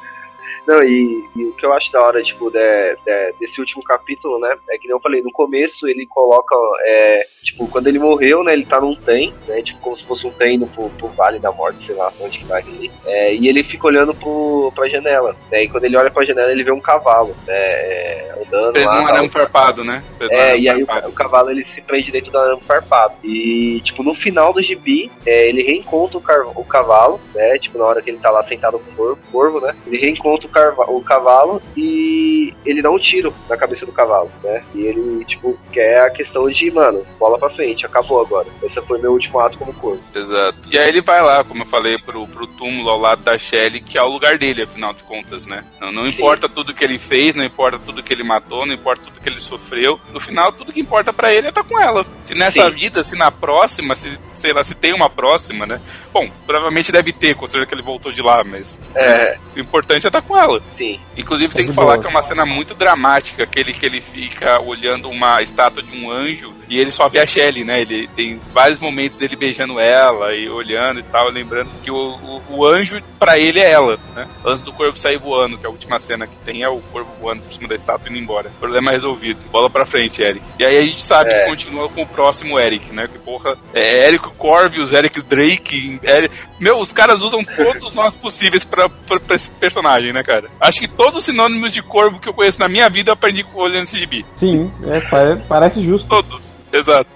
[0.67, 4.39] Não, e, e, o que eu acho da hora, tipo, de, de, desse último capítulo,
[4.39, 4.57] né?
[4.71, 8.53] É que nem eu falei, no começo ele coloca, é, tipo, quando ele morreu, né?
[8.53, 9.63] Ele tá num trem, né?
[9.63, 12.39] Tipo, como se fosse um trem indo pro, pro Vale da Morte, sei lá onde
[12.39, 12.91] que vai ali.
[13.05, 15.65] É, e ele fica olhando pro, pra janela, né?
[15.65, 17.55] E quando ele olha pra janela, ele vê um cavalo, né?
[17.55, 19.03] É, andando Fez lá.
[19.03, 20.05] um arame farpado, né?
[20.19, 23.15] Fez é, um e aí o, o, cavalo, ele se prende dentro do arame farpado.
[23.25, 27.59] E, tipo, no final do gibi, é, ele reencontra o, o cavalo, né?
[27.59, 29.75] Tipo, na hora que ele tá lá sentado com o corvo, corvo né?
[29.87, 30.51] Ele reencontra o
[30.89, 34.63] o cavalo e ele dá um tiro na cabeça do cavalo, né?
[34.75, 38.47] E ele, tipo, quer a questão de, mano, bola pra frente, acabou agora.
[38.63, 40.03] Esse foi meu último ato como corpo.
[40.15, 40.59] Exato.
[40.71, 43.81] E aí ele vai lá, como eu falei, pro, pro túmulo ao lado da Shelly,
[43.81, 45.65] que é o lugar dele, afinal de contas, né?
[45.81, 49.05] Não, não importa tudo que ele fez, não importa tudo que ele matou, não importa
[49.05, 49.99] tudo que ele sofreu.
[50.13, 52.07] No final, tudo que importa para ele é estar tá com ela.
[52.23, 52.71] Se nessa Sim.
[52.71, 55.81] vida, se na próxima, se sei lá, se tem uma próxima, né?
[56.13, 58.79] Bom, provavelmente deve ter, considerando que ele voltou de lá, mas.
[58.95, 59.39] É.
[59.55, 60.61] O importante é estar com ela.
[60.77, 60.99] Sim.
[61.17, 61.99] Inclusive, tem é que falar boa.
[62.01, 66.11] que é uma cena muito dramática, aquele que ele fica olhando uma estátua de um
[66.11, 67.81] anjo e ele só vê a Shelly, né?
[67.81, 72.43] Ele tem vários momentos dele beijando ela e olhando e tal, lembrando que o, o,
[72.49, 74.27] o anjo, para ele, é ela, né?
[74.45, 77.11] Antes do corvo sair voando, que é a última cena que tem é o corvo
[77.21, 78.53] voando por cima da estátua e indo embora.
[78.61, 79.41] Problema resolvido.
[79.51, 80.45] Bola pra frente, Eric.
[80.61, 81.41] E aí a gente sabe é.
[81.41, 83.09] que continua com o próximo Eric, né?
[83.09, 86.01] Que porra, é Eric Corvius, Eric Drake.
[86.03, 86.35] Eric...
[86.59, 90.49] Meu, os caras usam todos os nomes possíveis pra, pra, pra, esse personagem, né, cara?
[90.61, 93.45] Acho que todos os sinônimos de corvo que eu conheço na minha vida eu aprendi
[93.55, 94.25] olhando esse gibi.
[94.37, 95.01] Sim, é,
[95.49, 96.09] parece justo.
[96.09, 97.11] Todos, exato.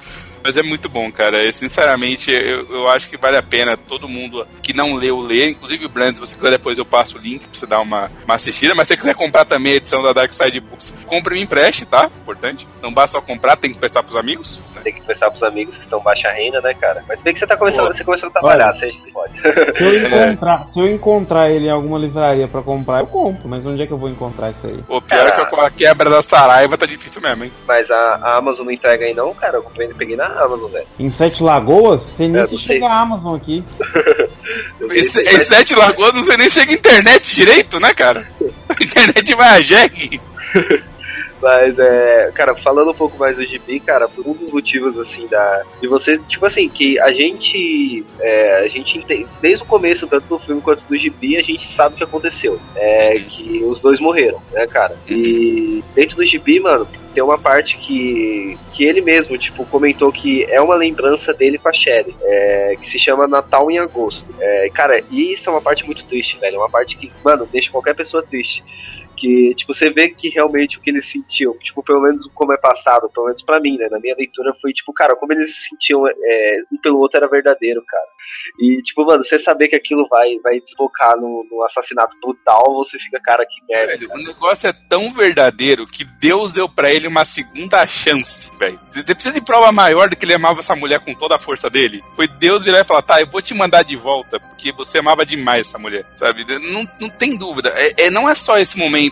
[0.44, 1.42] Mas é muito bom, cara.
[1.42, 5.48] Eu, sinceramente, eu, eu acho que vale a pena todo mundo que não leu, ler.
[5.48, 8.11] Inclusive o Brand, se você quiser depois eu passo o link pra você dar uma,
[8.26, 8.74] uma assistida.
[8.74, 11.87] Mas se você quiser comprar também a edição da Dark Side Books, compre e empreste,
[11.87, 12.11] tá?
[12.20, 12.68] Importante.
[12.83, 14.61] Não basta só comprar, tem que prestar pros amigos.
[14.74, 14.83] Né?
[14.85, 17.02] Tem que prestar pros amigos que estão baixa renda, né, cara?
[17.09, 19.40] Mas bem que você tá começando, você começou a trabalhar, Olha, você pode.
[19.40, 23.48] Se eu, encontrar, se eu encontrar ele em alguma livraria pra comprar, eu compro.
[23.48, 24.85] Mas onde é que eu vou encontrar isso aí?
[24.88, 27.52] O pior é que a quebra da Saraiva tá difícil mesmo, hein?
[27.66, 29.57] Mas a, a Amazon não entrega aí não, cara.
[29.57, 30.87] Eu comprei, peguei na Amazon, velho.
[30.99, 32.03] Em Sete Lagoas?
[32.03, 33.64] Você nem é, se chega a Amazon aqui.
[34.90, 38.27] em, Sete Lagoas você nem chega a internet direito, né, cara?
[38.68, 40.20] A internet vai a jegue.
[41.44, 45.26] Mas, é, cara, falando um pouco mais do gibi, cara, por um dos motivos, assim,
[45.26, 50.07] da, de você, tipo assim, que a gente, é, a gente entende, desde o começo,
[50.07, 52.59] tanto do filme quanto do gibi, a gente sabe o que aconteceu.
[52.74, 54.96] É que os dois morreram, né, cara?
[55.07, 60.44] E dentro do gibi, mano, tem uma parte que, que ele mesmo, tipo, comentou que
[60.44, 64.24] é uma lembrança dele com a Sherry, é, que se chama Natal em Agosto.
[64.40, 66.57] É, cara, e isso é uma parte muito triste, velho.
[66.57, 68.64] É uma parte que, mano, deixa qualquer pessoa triste.
[69.16, 72.57] Que, tipo, você vê que realmente o que eles sentiam, tipo, pelo menos como é
[72.57, 73.88] passado, pelo menos pra mim, né?
[73.90, 77.29] Na minha leitura foi, tipo, cara, como eles se sentiam é, um pelo outro era
[77.29, 78.05] verdadeiro, cara.
[78.61, 82.98] E, tipo, mano, você saber que aquilo vai, vai desbocar no, no assassinato brutal, você
[82.98, 83.96] fica, cara, que merda.
[83.96, 88.79] Velho, o negócio é tão verdadeiro que Deus deu para ele uma segunda chance, velho.
[88.90, 91.68] Você precisa de prova maior do que ele amava essa mulher com toda a força
[91.68, 92.00] dele.
[92.14, 95.27] Foi Deus virar e falar, tá, eu vou te mandar de volta, porque você amava
[95.27, 96.44] demais essa mulher, sabe?
[96.70, 97.72] Não, não tem dúvida.
[97.74, 99.04] É, é, não é só esse momento.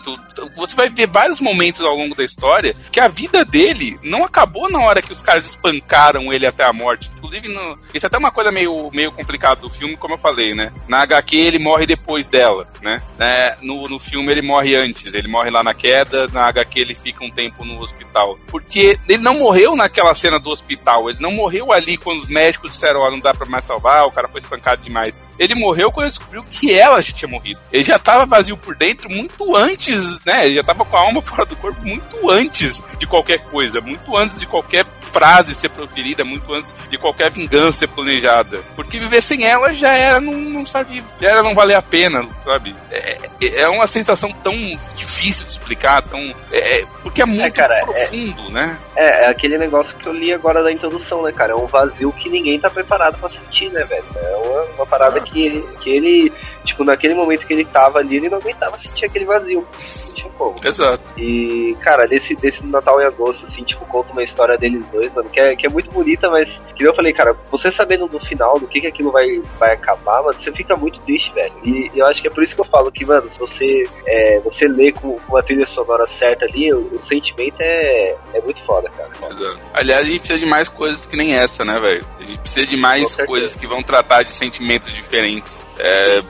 [0.55, 4.69] Você vai ver vários momentos ao longo da história que a vida dele não acabou
[4.69, 7.09] na hora que os caras espancaram ele até a morte.
[7.17, 10.53] Inclusive, no, isso é até uma coisa meio, meio complicado do filme, como eu falei,
[10.53, 10.71] né?
[10.87, 13.01] Na HQ ele morre depois dela, né?
[13.19, 16.95] É, no, no filme ele morre antes, ele morre lá na queda, na HQ ele
[16.95, 18.37] fica um tempo no hospital.
[18.47, 22.71] Porque ele não morreu naquela cena do hospital, ele não morreu ali quando os médicos
[22.71, 25.23] disseram, ó, oh, não dá pra mais salvar, o cara foi espancado demais.
[25.37, 27.59] Ele morreu quando ele descobriu que ela já tinha morrido.
[27.71, 29.82] Ele já tava vazio por dentro muito antes,
[30.25, 30.45] né?
[30.45, 34.15] Ele já tava com a alma fora do corpo muito antes de qualquer coisa, muito
[34.15, 38.63] antes de qualquer frase ser proferida, muito antes de qualquer vingança ser planejada.
[38.75, 41.81] Porque viver sem ela já era não, não estar vivo, já era não valer a
[41.81, 42.75] pena, sabe?
[42.91, 44.55] É, é, é uma sensação tão
[44.95, 46.19] difícil de explicar, tão.
[46.51, 48.77] É, é porque é muito é, cara, profundo, né?
[48.95, 51.51] É, é aquele negócio que eu li agora da introdução, né, cara?
[51.51, 54.05] É um vazio que ninguém tá preparado para sentir, né, velho?
[54.15, 55.23] É uma, uma parada ah.
[55.23, 56.33] que, que ele,
[56.65, 60.29] tipo, naquele momento que ele tava ali, ele não aguentava sentir aquele vazio you tinha
[60.37, 60.55] como.
[60.63, 61.03] Exato.
[61.17, 65.29] E, cara, desse, desse Natal e Agosto, assim, tipo, conta uma história deles dois, mano,
[65.29, 68.59] que é, que é muito bonita, mas que eu falei, cara, você sabendo no final
[68.59, 71.53] do que, que aquilo vai, vai acabar, mano, você fica muito triste, velho.
[71.63, 74.39] E eu acho que é por isso que eu falo que, mano, se você, é,
[74.39, 78.63] você lê com, com a trilha sonora certa ali, o, o, sentimento é, é muito
[78.65, 79.09] foda, cara.
[79.31, 79.59] Exato.
[79.73, 82.05] Aliás, a gente precisa de mais coisas que nem essa, né, velho?
[82.19, 85.61] A gente precisa de mais coisas que vão tratar de sentimentos diferentes.
[85.77, 86.21] É,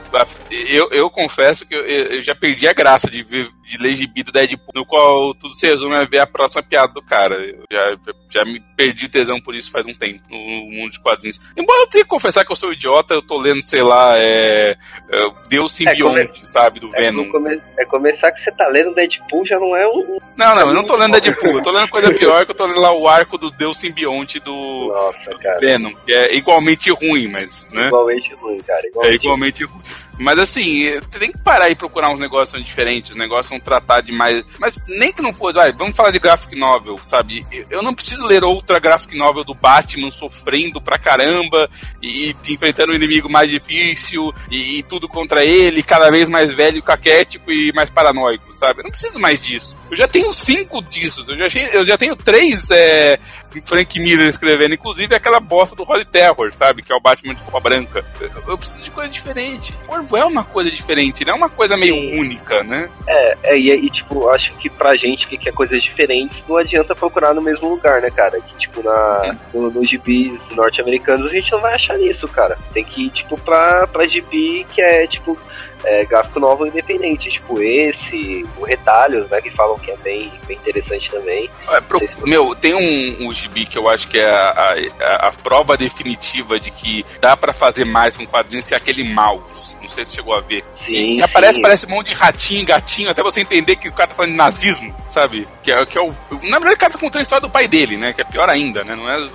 [0.50, 4.22] eu, eu confesso que eu, eu, já perdi a graça de, ver, de ler gibi
[4.22, 7.34] do Deadpool, no qual tudo se resume a ver a próxima piada do cara.
[7.34, 7.96] Eu já,
[8.30, 11.40] já me perdi tesão por isso faz um tempo, no, mundo de quadrinhos.
[11.56, 14.76] Embora eu tenha que confessar que eu sou idiota, eu tô lendo, sei lá, é,
[15.10, 17.30] é Deus Simbionte, é sabe, do é Venom.
[17.30, 17.60] Come...
[17.78, 20.18] É começar que você tá lendo Deadpool, já não é um...
[20.36, 22.66] Não, não, eu não tô lendo Deadpool, eu tô lendo coisa pior, que eu tô
[22.66, 27.28] lendo lá o arco do Deus Simbionte do, Nossa, do Venom, que é igualmente ruim,
[27.28, 27.86] mas, né?
[27.86, 29.82] Igualmente ruim, cara, igualmente, é igualmente ruim.
[30.18, 34.12] Mas assim, tem que parar e procurar uns negócios diferentes, os negócios vão tratar de
[34.12, 34.44] mais.
[34.58, 37.46] Mas nem que não fosse, vai, vamos falar de graphic novel, sabe?
[37.70, 41.68] Eu não preciso ler outra graphic novel do Batman sofrendo pra caramba
[42.02, 46.52] e, e enfrentando um inimigo mais difícil e, e, tudo contra ele, cada vez mais
[46.52, 48.80] velho, caquético e mais paranoico, sabe?
[48.80, 49.76] Eu não preciso mais disso.
[49.90, 53.18] Eu já tenho cinco disso, eu já, eu já tenho três é,
[53.64, 56.82] Frank Miller escrevendo, inclusive aquela bosta do Holy Terror, sabe?
[56.82, 58.04] Que é o Batman de roupa branca.
[58.20, 59.74] Eu, eu preciso de coisa diferente.
[60.16, 62.18] É uma coisa diferente, não é uma coisa meio Sim.
[62.18, 62.88] única, né?
[63.06, 66.94] É, é e, e, tipo, acho que pra gente que quer coisas diferentes, não adianta
[66.94, 68.40] procurar no mesmo lugar, né, cara?
[68.40, 72.56] Que, tipo, na, no, nos gibis norte-americanos a gente não vai achar isso, cara.
[72.72, 75.38] Tem que ir, tipo, pra, pra gibi que é, tipo,
[75.84, 80.56] é, gráfico novo independente, tipo esse, o Retalhos, né, que falam que é bem, bem
[80.56, 81.50] interessante também.
[81.68, 85.32] É, pro, meu, tem um, um gibi que eu acho que é a, a, a
[85.32, 89.76] prova definitiva de que dá para fazer mais com quadrinhos, que é aquele mouse.
[89.84, 90.64] Não sei se chegou a ver.
[90.86, 94.08] Sim, que aparece, parece um monte de ratinho, gatinho, até você entender que o cara
[94.08, 95.46] tá falando de nazismo, sabe?
[95.62, 96.06] Que é, que é o.
[96.42, 98.14] Na verdade, o cara tá contando a história do pai dele, né?
[98.14, 98.96] Que é pior ainda, né?
[98.96, 99.28] Não é,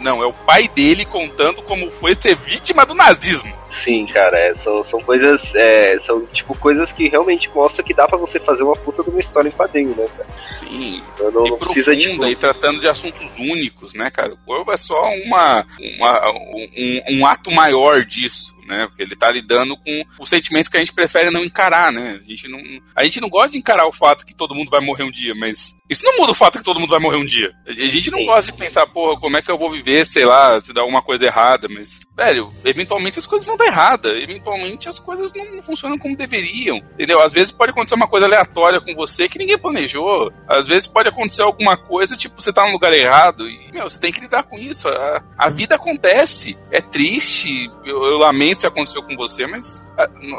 [0.00, 3.52] não, é o pai dele contando como foi ser vítima do nazismo.
[3.84, 5.42] Sim, cara, é, são, são coisas.
[5.54, 9.10] É, são tipo coisas que realmente mostram que dá para você fazer uma puta de
[9.10, 10.28] uma história em quadrinho, né, cara?
[10.58, 11.02] Sim.
[11.18, 12.32] Não, e não profunda, de...
[12.32, 14.32] e tratando de assuntos únicos, né, cara?
[14.32, 15.66] O corvo é só uma,
[15.98, 18.86] uma um, um ato maior disso né?
[18.86, 22.20] Porque ele tá lidando com o sentimento que a gente prefere não encarar, né?
[22.24, 22.58] A gente não,
[22.96, 25.34] a gente não gosta de encarar o fato que todo mundo vai morrer um dia,
[25.34, 27.52] mas isso não muda o fato que todo mundo vai morrer um dia.
[27.66, 28.26] A gente não Sim.
[28.26, 31.02] gosta de pensar, porra, como é que eu vou viver, sei lá, se dá alguma
[31.02, 35.98] coisa errada, mas, velho, eventualmente as coisas vão dar errada, eventualmente as coisas não, funcionam
[35.98, 37.20] como deveriam, entendeu?
[37.20, 41.08] Às vezes pode acontecer uma coisa aleatória com você que ninguém planejou, às vezes pode
[41.08, 44.44] acontecer alguma coisa, tipo, você tá no lugar errado e, meu, você tem que lidar
[44.44, 44.88] com isso.
[44.88, 49.84] A, a vida acontece, é triste, eu, eu lamento se aconteceu com você, mas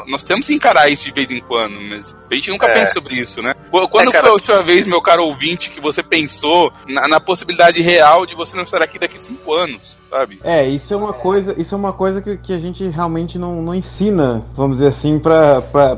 [0.06, 2.74] nós temos que encarar isso de vez em quando, mas a gente nunca é.
[2.74, 3.54] pensa sobre isso, né?
[3.70, 4.20] Quando é, cara...
[4.20, 8.34] foi a última vez, meu caro ouvinte, que você pensou na, na possibilidade real de
[8.34, 9.96] você não estar aqui daqui cinco anos?
[10.14, 10.38] sabe?
[10.44, 13.60] É, isso é uma coisa, isso é uma coisa que, que a gente realmente não,
[13.60, 15.96] não ensina, vamos dizer assim, para pra,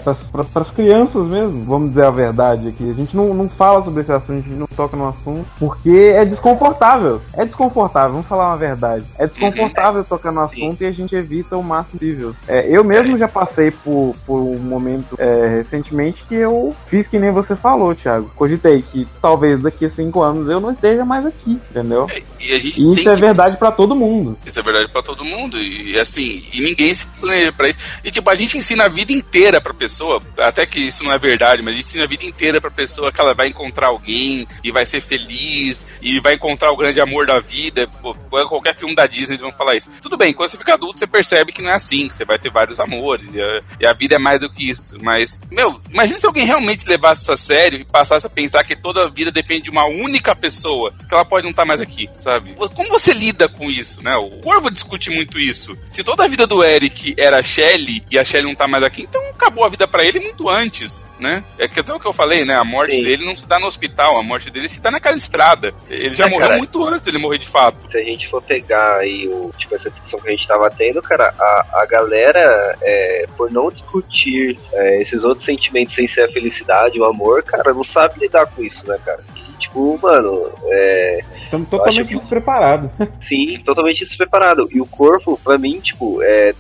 [0.55, 2.91] as crianças mesmo, vamos dizer a verdade aqui.
[2.91, 6.15] A gente não, não fala sobre esse assunto, a gente não toca no assunto, porque
[6.15, 7.21] é desconfortável.
[7.35, 9.05] É desconfortável, vamos falar uma verdade.
[9.19, 12.35] É desconfortável tocar no assunto e a gente evita o máximo possível.
[12.49, 17.07] É, eu mesmo já passei passei por, por um momento é, recentemente que eu fiz
[17.07, 18.31] que nem você falou, Thiago.
[18.37, 22.07] Cogitei que talvez daqui a cinco anos eu não esteja mais aqui, entendeu?
[22.11, 24.37] É, e a gente E isso é que- verdade pra todo mundo.
[24.45, 25.59] Isso é verdade pra todo mundo.
[25.59, 27.79] E assim, e ninguém se planeja pra isso.
[28.05, 31.19] E tipo, a gente ensina a vida inteira pra pessoa, até que isso não é
[31.19, 34.47] verdade, mas a gente ensina a vida inteira pra pessoa que ela vai encontrar alguém
[34.65, 37.89] e vai ser feliz e vai encontrar o grande amor da vida.
[38.03, 38.15] Pô,
[38.49, 39.89] qualquer filme da Disney eles vão falar isso.
[40.03, 42.39] Tudo bem, quando você fica adulto, você percebe que não é assim, que você vai
[42.39, 44.97] ter vários amores e a, e a vida é mais do que isso.
[45.03, 48.77] Mas, meu, imagina se alguém realmente levasse isso a sério e passasse a pensar que
[48.77, 52.09] toda a vida depende de uma única pessoa, que ela pode não estar mais aqui,
[52.21, 52.55] sabe?
[52.55, 54.17] Como você lida com isso, né?
[54.17, 55.77] O Corvo discute muito isso.
[55.91, 58.83] Se toda a vida do Eric era a Shelly e a Shelly não tá mais
[58.83, 61.45] aqui, então acabou a vida pra ele muito antes, né?
[61.59, 62.55] É que até o que eu falei, né?
[62.57, 63.05] A morte Sim.
[63.05, 65.73] dele não se dá no hospital, a morte dele se dá naquela estrada.
[65.89, 66.59] Ele já É, morreu cara.
[66.59, 67.77] muito antes dele morrer de fato.
[67.91, 71.01] se a gente for pegar aí o, tipo, essa discussão que a gente tava tendo,
[71.03, 76.29] cara, a, a galera, é, por não discutir é, esses outros sentimentos sem ser a
[76.29, 79.23] felicidade, o amor, cara, não sabe lidar com isso, né, cara?
[79.37, 82.91] E, tipo, mano, é, Estamos totalmente que- despreparados.
[83.29, 84.69] sim, totalmente despreparado.
[84.73, 86.53] E o corpo, pra mim, tipo, é.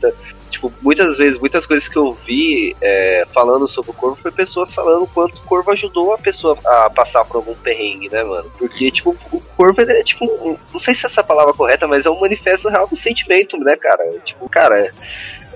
[0.50, 4.72] Tipo, muitas vezes, muitas coisas que eu vi é, falando sobre o corvo foi pessoas
[4.72, 8.50] falando o quanto o corvo ajudou a pessoa a passar por algum perrengue, né, mano?
[8.58, 10.24] Porque, tipo, o corvo é tipo.
[10.24, 13.56] um- Não sei se essa palavra é correta, mas é um manifesto real do sentimento,
[13.58, 14.04] né, cara?
[14.24, 14.90] Tipo, cara.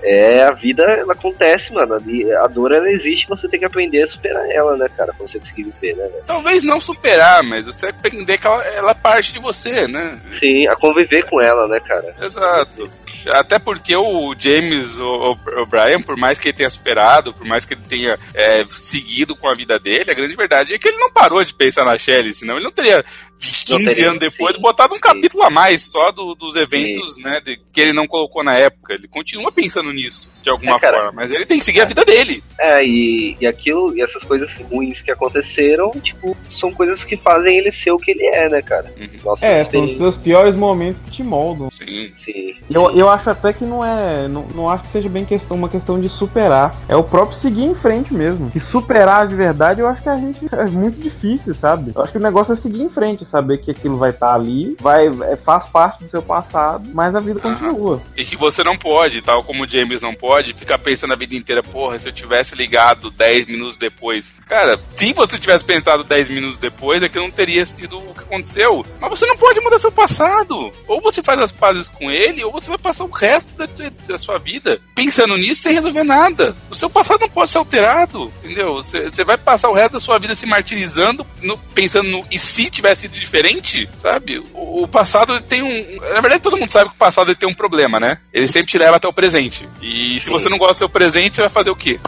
[0.03, 1.93] É, a vida, ela acontece, mano.
[2.41, 5.13] A dor, ela existe, você tem que aprender a superar ela, né, cara?
[5.13, 6.23] Pra você conseguir viver, né, velho?
[6.25, 9.87] Talvez não superar, mas você tem que entender que ela, ela é parte de você,
[9.87, 10.19] né?
[10.39, 12.15] Sim, a conviver com ela, né, cara?
[12.19, 12.89] Exato.
[13.27, 17.81] Até porque o James O'Brien, por mais que ele tenha superado, por mais que ele
[17.87, 21.43] tenha é, seguido com a vida dele, a grande verdade é que ele não parou
[21.43, 23.03] de pensar na Shelley, senão ele não teria
[23.39, 25.01] 15 Não teria, anos depois sim, botado um sim.
[25.01, 28.93] capítulo a mais só do- dos eventos né, de- que ele não colocou na época.
[28.93, 30.97] Ele continua pensando nisso, de alguma É, cara.
[30.97, 32.43] forma, mas ele tem que seguir a vida dele.
[32.59, 37.57] É, e, e aquilo, e essas coisas ruins que aconteceram, tipo, são coisas que fazem
[37.57, 38.93] ele ser o que ele é, né, cara?
[38.99, 39.09] Uhum.
[39.25, 41.71] Nossa, É, são os seus piores momentos que te moldam.
[41.71, 42.13] Sim.
[42.23, 42.50] sim.
[42.73, 44.27] Eu, eu acho até que não é.
[44.27, 46.75] Não, não acho que seja bem questão, uma questão de superar.
[46.87, 48.51] É o próprio seguir em frente mesmo.
[48.55, 51.91] E superar de verdade, eu acho que a gente é muito difícil, sabe?
[51.95, 54.75] Eu acho que o negócio é seguir em frente, saber que aquilo vai estar ali,
[54.79, 58.01] vai, é, faz parte do seu passado, mas a vida continua.
[58.15, 61.35] E que você não pode, tal como o James não pode, ficar pensando a vida
[61.35, 64.33] inteira, porra, se eu tivesse ligado 10 minutos depois.
[64.47, 68.21] Cara, se você tivesse pensado 10 minutos depois, é que não teria sido o que
[68.21, 68.85] aconteceu.
[68.99, 70.71] Mas você não pode mudar seu passado.
[70.87, 73.67] Ou você faz as pazes com ele, ou você vai passar o resto da,
[74.07, 76.55] da sua vida pensando nisso sem resolver nada.
[76.69, 78.75] O seu passado não pode ser alterado, entendeu?
[78.75, 82.37] Você, você vai passar o resto da sua vida se martirizando, no- pensando no e
[82.37, 84.39] se tivesse sido diferente, sabe?
[84.53, 85.97] O, o passado tem um.
[86.13, 88.17] Na verdade, todo mundo sabe que o passado tem um problema, né?
[88.33, 89.67] Ele sempre te leva até o presente.
[89.81, 91.99] E se você não gosta do seu presente, você vai fazer o quê?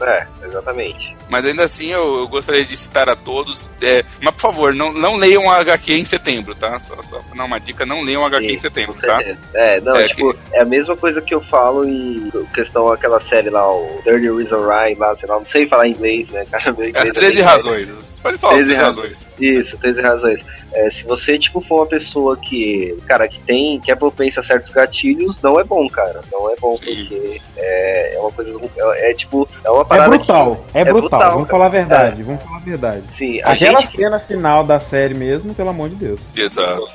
[0.00, 1.16] É, exatamente.
[1.28, 3.68] Mas ainda assim, eu, eu gostaria de citar a todos.
[3.80, 6.78] é, mas por favor, não, não leiam a HQ em setembro, tá?
[6.78, 9.20] Só, só pra dar uma dica, não leiam a HQ Sim, em setembro, tá?
[9.54, 13.50] É, não, É, tipo, é a mesma coisa que eu falo em questão aquela série
[13.50, 16.72] lá, o Dirty Reason Why, lá, sei lá, não sei falar inglês, né, cara?
[16.72, 17.88] Meu É inglês 13 bem razões.
[17.88, 19.26] Você pode falar 13 13 razões.
[19.38, 20.44] Isso, 13 razões.
[20.72, 24.44] É, se você, tipo, for uma pessoa que, cara, que tem, que é propensa a
[24.44, 26.20] certos gatilhos, não é bom, cara.
[26.32, 26.84] Não é bom, Sim.
[26.86, 28.52] porque é, é uma coisa,
[28.96, 31.50] é, é, tipo, é uma É parada brutal, é, é brutal, brutal, vamos cara.
[31.52, 33.02] falar a verdade, vamos falar a verdade.
[33.16, 36.20] sim, a Aquela gente cena final da série mesmo, pelo amor de Deus.
[36.36, 36.88] Exato.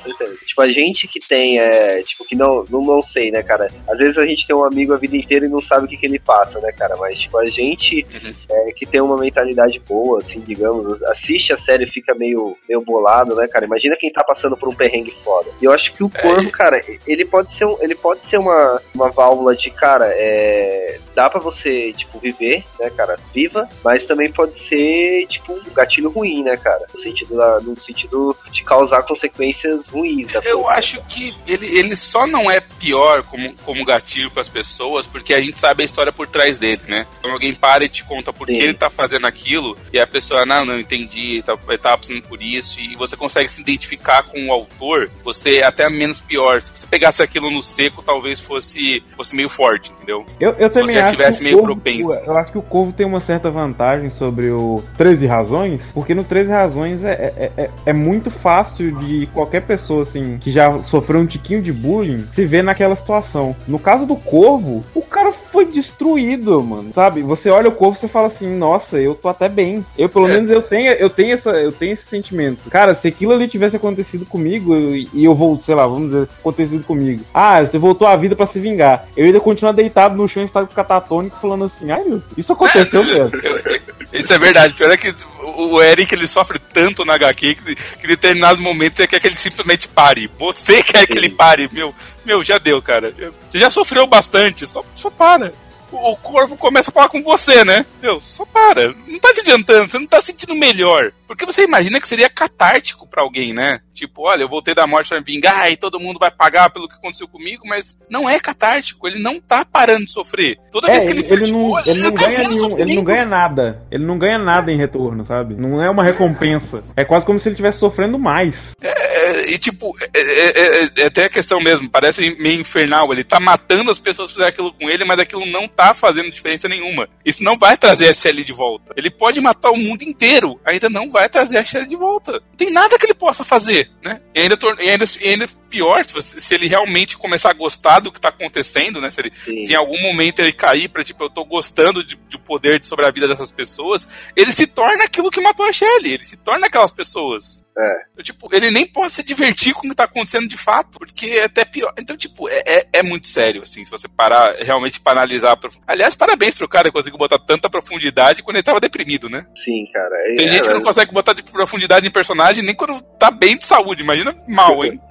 [0.46, 3.70] Tipo, a gente que tem, é, tipo, que não, não, não sei, né, cara?
[3.88, 5.96] Às vezes a gente tem um amigo a vida inteira e não sabe o que,
[5.96, 6.96] que ele passa, né, cara?
[6.98, 8.32] Mas, tipo, a gente Uhum.
[8.50, 12.80] é, que tem uma mentalidade boa, assim, digamos, assiste a série e fica meio, meio
[12.82, 13.64] bolado, né, cara?
[13.66, 15.50] Imagina quem tá passando por um perrengue foda.
[15.60, 18.20] E eu acho que o É, corvo, e- cara, ele pode ser, um, ele pode
[18.28, 23.18] ser uma, uma válvula de, cara, é, dá pra você, tipo, viver, né, cara?
[23.34, 26.86] Viva, mas também pode ser, tipo, um gatilho ruim, né, cara?
[26.94, 30.28] No sentido, da- no sentido de causar consequências ruins.
[30.32, 30.78] Da Eu coisa.
[30.78, 35.34] acho que ele, ele só não é pior como, como gatilho para as pessoas, porque
[35.34, 37.06] a gente sabe a história por trás dele, né?
[37.20, 38.62] Quando alguém para e te conta por que Sim.
[38.62, 41.09] ele tá fazendo aquilo, e a pessoa, não, não entendi,
[41.44, 45.58] tá, ele tava passando por isso, e você consegue se identificar com o autor, você
[45.58, 46.62] é até menos pior.
[46.62, 50.24] Se você pegasse aquilo no seco, talvez fosse, fosse meio forte, entendeu?
[50.38, 52.12] Eu, eu também acho tivesse que o meio Corvo, propenso.
[52.12, 56.24] Eu acho que o Corvo tem uma certa vantagem sobre o 13 Razões, porque no
[56.24, 61.20] 13 Razões é, é, é, é muito fácil de qualquer pessoa, assim, que já sofreu
[61.20, 63.54] um tiquinho de bullying, se ver naquela situação.
[63.66, 66.92] No caso do Corvo, o cara foi destruído, mano.
[66.94, 67.22] Sabe?
[67.22, 69.84] Você olha o corvo e você fala assim, nossa, eu tô até bem.
[69.98, 70.34] Eu, pelo É.
[70.34, 72.70] menos, eu tenho, eu tenho essa, eu tenho esse sentimento.
[72.70, 76.84] Cara, se aquilo ali tivesse acontecido comigo e eu vou, sei lá, vamos dizer, acontecido
[76.84, 77.24] comigo.
[77.34, 79.06] Ah, você voltou à vida pra se vingar.
[79.16, 82.02] Eu ia continuar deitado no chão em estado catatônico falando assim, ai,
[82.36, 83.30] isso aconteceu mesmo.
[84.12, 84.74] Isso é verdade.
[84.74, 85.10] Pior é que
[85.56, 89.20] o o Eric ele sofre tanto na HQ que, que em determinado momento você quer
[89.20, 90.28] que ele simplesmente pare.
[90.38, 91.94] Você quer que ele pare, meu.
[92.24, 93.12] Meu, já deu, cara.
[93.48, 95.52] Você já sofreu bastante, só, só para.
[95.92, 97.84] O, o corvo começa a falar com você, né?
[98.00, 98.94] Meu, só para.
[99.08, 101.12] Não tá te adiantando, você não tá sentindo melhor.
[101.26, 103.80] Porque você imagina que seria catártico pra alguém, né?
[103.92, 106.88] Tipo, olha, eu voltei da morte pra me vingar e todo mundo vai pagar pelo
[106.88, 110.58] que aconteceu comigo, mas não é catártico, ele não tá parando de sofrer.
[110.72, 112.48] Toda É, vez que ele, ele, fecha ele o não, olho, ele não tá ganha
[112.48, 113.82] nenhum, ele não ganha nada.
[113.90, 115.54] Ele não ganha nada em retorno, sabe?
[115.54, 116.82] Não é uma recompensa.
[116.96, 118.54] É quase como se ele estivesse sofrendo mais.
[118.80, 119.09] É,
[119.46, 123.12] e tipo, é, é- é- é até a questão mesmo, parece meio infernal.
[123.12, 126.30] Ele tá matando as pessoas que fizeram aquilo com ele, mas aquilo não tá fazendo
[126.30, 127.08] diferença nenhuma.
[127.24, 128.92] Isso não vai trazer a Shelly de volta.
[128.96, 132.32] Ele pode matar o mundo inteiro, ainda não vai trazer a Shelly de volta.
[132.32, 134.20] Não tem nada que ele possa fazer, né?
[134.34, 138.00] E ainda, e ainda, e ainda pior, se, você- se ele realmente começar a gostar
[138.00, 139.10] do que tá acontecendo, né?
[139.10, 139.32] Se, ele,
[139.64, 143.06] se em algum momento ele cair pra, tipo, eu tô gostando de, de poder sobre
[143.06, 146.14] a vida dessas pessoas, ele se torna aquilo que matou a Shelly.
[146.14, 147.64] Ele se torna aquelas pessoas.
[147.80, 148.02] É.
[148.12, 151.26] Então, tipo, ele nem pode se divertir com o que tá acontecendo de fato, porque
[151.26, 151.92] é até pior.
[151.98, 155.58] Então, tipo, é, é, é muito sério, assim, se você parar realmente para analisar.
[155.86, 159.46] Aliás, parabéns pro cara que conseguiu botar tanta profundidade quando ele tava deprimido, né?
[159.64, 160.14] Sim, cara.
[160.26, 163.30] É, Tem gente que não é, consegue botar de profundidade em personagem nem quando tá
[163.30, 165.00] bem de saúde, imagina mal, hein?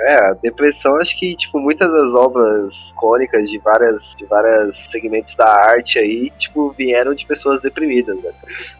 [0.00, 5.34] É, a depressão, acho que, tipo, muitas das obras icônicas de várias, de vários segmentos
[5.34, 8.30] da arte aí, tipo, vieram de pessoas deprimidas, né?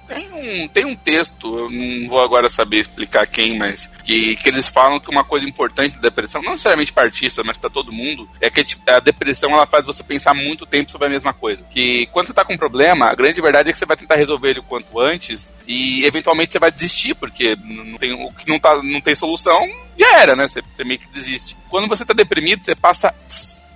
[0.09, 4.49] Tem um, tem um texto, eu não vou agora saber explicar quem, mas que, que
[4.49, 7.93] eles falam que uma coisa importante da depressão, não necessariamente para artistas, mas para todo
[7.93, 11.33] mundo, é que tipo, a depressão ela faz você pensar muito tempo sobre a mesma
[11.33, 11.65] coisa.
[11.71, 14.17] Que quando você tá com um problema, a grande verdade é que você vai tentar
[14.17, 18.49] resolver ele o quanto antes e eventualmente você vai desistir, porque não tem, o que
[18.49, 20.49] não, tá, não tem solução, já era, né?
[20.49, 21.57] Você, você meio que desiste.
[21.69, 23.15] Quando você tá deprimido, você passa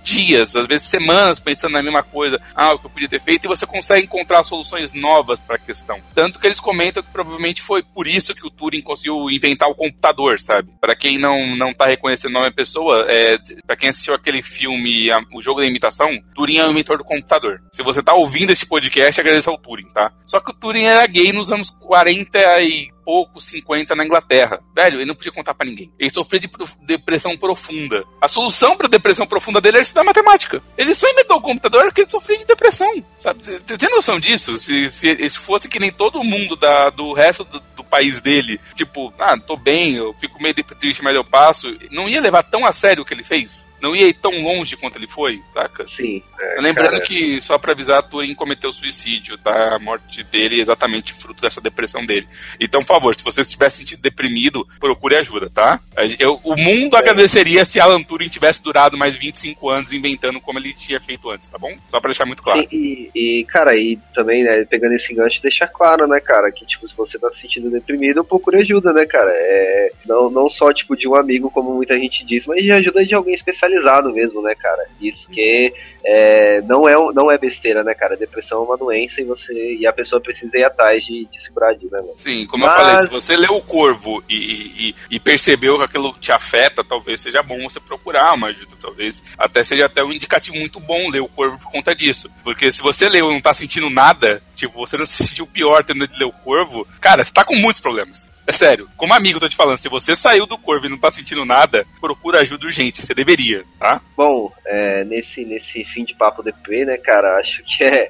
[0.03, 3.45] dias, às vezes semanas pensando na mesma coisa, ah, o que eu podia ter feito,
[3.45, 5.99] e você consegue encontrar soluções novas para a questão.
[6.13, 9.75] Tanto que eles comentam que provavelmente foi por isso que o Turing conseguiu inventar o
[9.75, 10.69] computador, sabe?
[10.81, 14.43] Para quem não não tá reconhecendo o nome da pessoa, é, para quem assistiu aquele
[14.43, 17.61] filme, a- o jogo da imitação, Turing é o inventor do computador.
[17.71, 20.11] Se você tá ouvindo esse podcast, agradeça ao Turing, tá?
[20.27, 24.61] Só que o Turing era gay nos anos 40 e pouco, 50 na Inglaterra.
[24.75, 25.91] Velho, ele não podia contar pra ninguém.
[25.99, 26.49] Ele sofria de
[26.81, 28.03] depressão profunda.
[28.21, 30.61] A solução pra depressão profunda dele era estudar matemática.
[30.77, 33.43] Ele só inventou o computador porque ele sofria de depressão, sabe?
[33.43, 34.57] Você tem noção disso?
[34.57, 38.59] Se, se, se fosse que nem todo mundo da, do resto do, do país dele,
[38.75, 42.65] tipo, ah, tô bem, eu fico meio triste, mas eu passo, não ia levar tão
[42.65, 43.67] a sério o que ele fez?
[43.83, 45.85] Não ia ir tão longe quanto ele foi, saca?
[45.89, 46.23] Sim.
[46.39, 49.75] é, Lembrando cara, que, só pra avisar, Turing cometeu suicídio, tá?
[49.75, 52.25] A morte dele é exatamente fruto dessa depressão dele.
[52.61, 55.81] Então, por favor, se você estiver sentindo deprimido, procure ajuda, tá?
[56.17, 60.73] Eu- o mundo agradeceria se Alan Turing tivesse durado mais 25 anos inventando como ele
[60.73, 61.75] tinha feito antes, tá bom?
[61.91, 62.65] Só pra deixar muito claro.
[62.71, 66.65] E, e, e, cara, e também, né, pegando esse gancho, deixar claro, né, cara, que,
[66.65, 69.29] tipo, se você tá se sentindo deprimido, procure ajuda, né, cara?
[69.29, 73.05] É, não, não só, tipo, de um amigo, como muita gente diz, mas de ajuda
[73.05, 73.72] de alguém especializado
[74.13, 74.85] mesmo, né, cara?
[75.01, 75.73] Isso que
[76.05, 78.17] é, não, é, não é besteira, né, cara?
[78.17, 81.49] Depressão é uma doença e você e a pessoa precisa ir atrás de, de se
[81.51, 82.13] curar disso, né, mano?
[82.17, 85.77] Sim, como Mas- eu falei, se você leu o Corvo e, e- e- e percebeu
[85.77, 88.73] que aquilo te afeta, talvez seja bom você procurar uma ajuda.
[88.81, 92.29] Talvez até seja até um indicativo muito bom ler o Corvo por conta disso.
[92.43, 95.83] Porque se você leu e não tá sentindo nada, tipo, você não se sentiu pior
[95.83, 98.31] tendo de ler o Corvo, cara, você tá com muitos problemas.
[98.45, 100.97] É sério, como amigo, eu tô te falando, se você saiu do Corvo e não
[100.97, 104.01] tá sentindo nada, procura ajuda urgente, você deveria, tá?
[104.17, 108.09] Bom, é, nesse, nesse fim de papo DP, né, cara, acho que é.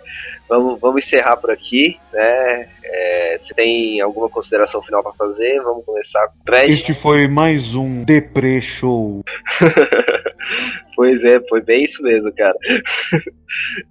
[0.49, 2.67] Vamos, vamos encerrar por aqui, né?
[2.83, 5.61] É, você tem alguma consideração final pra fazer?
[5.61, 6.73] Vamos começar com o Fred.
[6.73, 9.23] Este foi mais um Depre Show.
[10.95, 12.53] Pois é, foi bem isso mesmo, cara.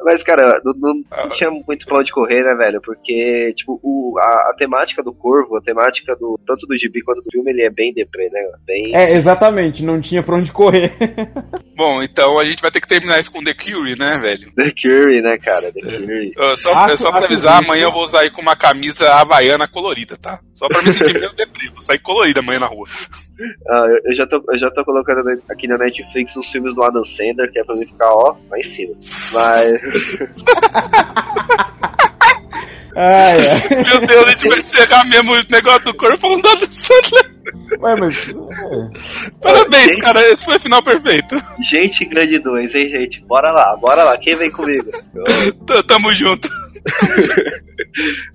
[0.05, 2.80] Mas, cara, não, não- não tinha muito pra onde correr, né, velho?
[2.80, 7.22] Porque, tipo, o, a, a temática do Corvo, a temática do tanto do gibi quanto
[7.22, 8.40] do filme, ele é bem deprê, né?
[8.66, 8.94] Bem.
[8.94, 10.92] É, exatamente, não tinha pra onde correr.
[11.76, 14.53] Bom, então a gente vai ter que terminar isso com The Cure, né, velho?
[14.55, 15.72] The Curie, né, cara?
[15.72, 16.32] The Curie.
[16.38, 19.66] Uh, só, Acho- é só pra avisar, amanhã eu vou sair com uma camisa havaiana
[19.68, 20.40] colorida, tá?
[20.55, 21.72] Só pra me sentir menos deprimido.
[21.74, 22.86] Vou sair colorida amanhã na rua.
[23.68, 26.82] Ah, eu, eu já tô, eu já tô colocando aqui na Netflix os filmes do
[26.93, 28.95] Adam Sandler, que é pra mim ficar, ó, lá em cima.
[29.32, 29.80] Mas.
[32.95, 33.68] Ah, é.
[33.70, 37.32] Meu Deus, a gente vai encerrar mesmo o negócio do corpo falando da Adam Sandler.
[37.80, 38.16] Ué, mas.
[38.18, 39.30] É.
[39.40, 40.20] Parabéns, gente, cara.
[40.30, 41.36] Esse foi o final perfeito.
[41.70, 43.20] Gente grande 2, hein, gente?
[43.24, 44.18] Bora lá, bora lá.
[44.18, 44.90] Quem vem comigo?
[45.86, 46.49] Tamo junto.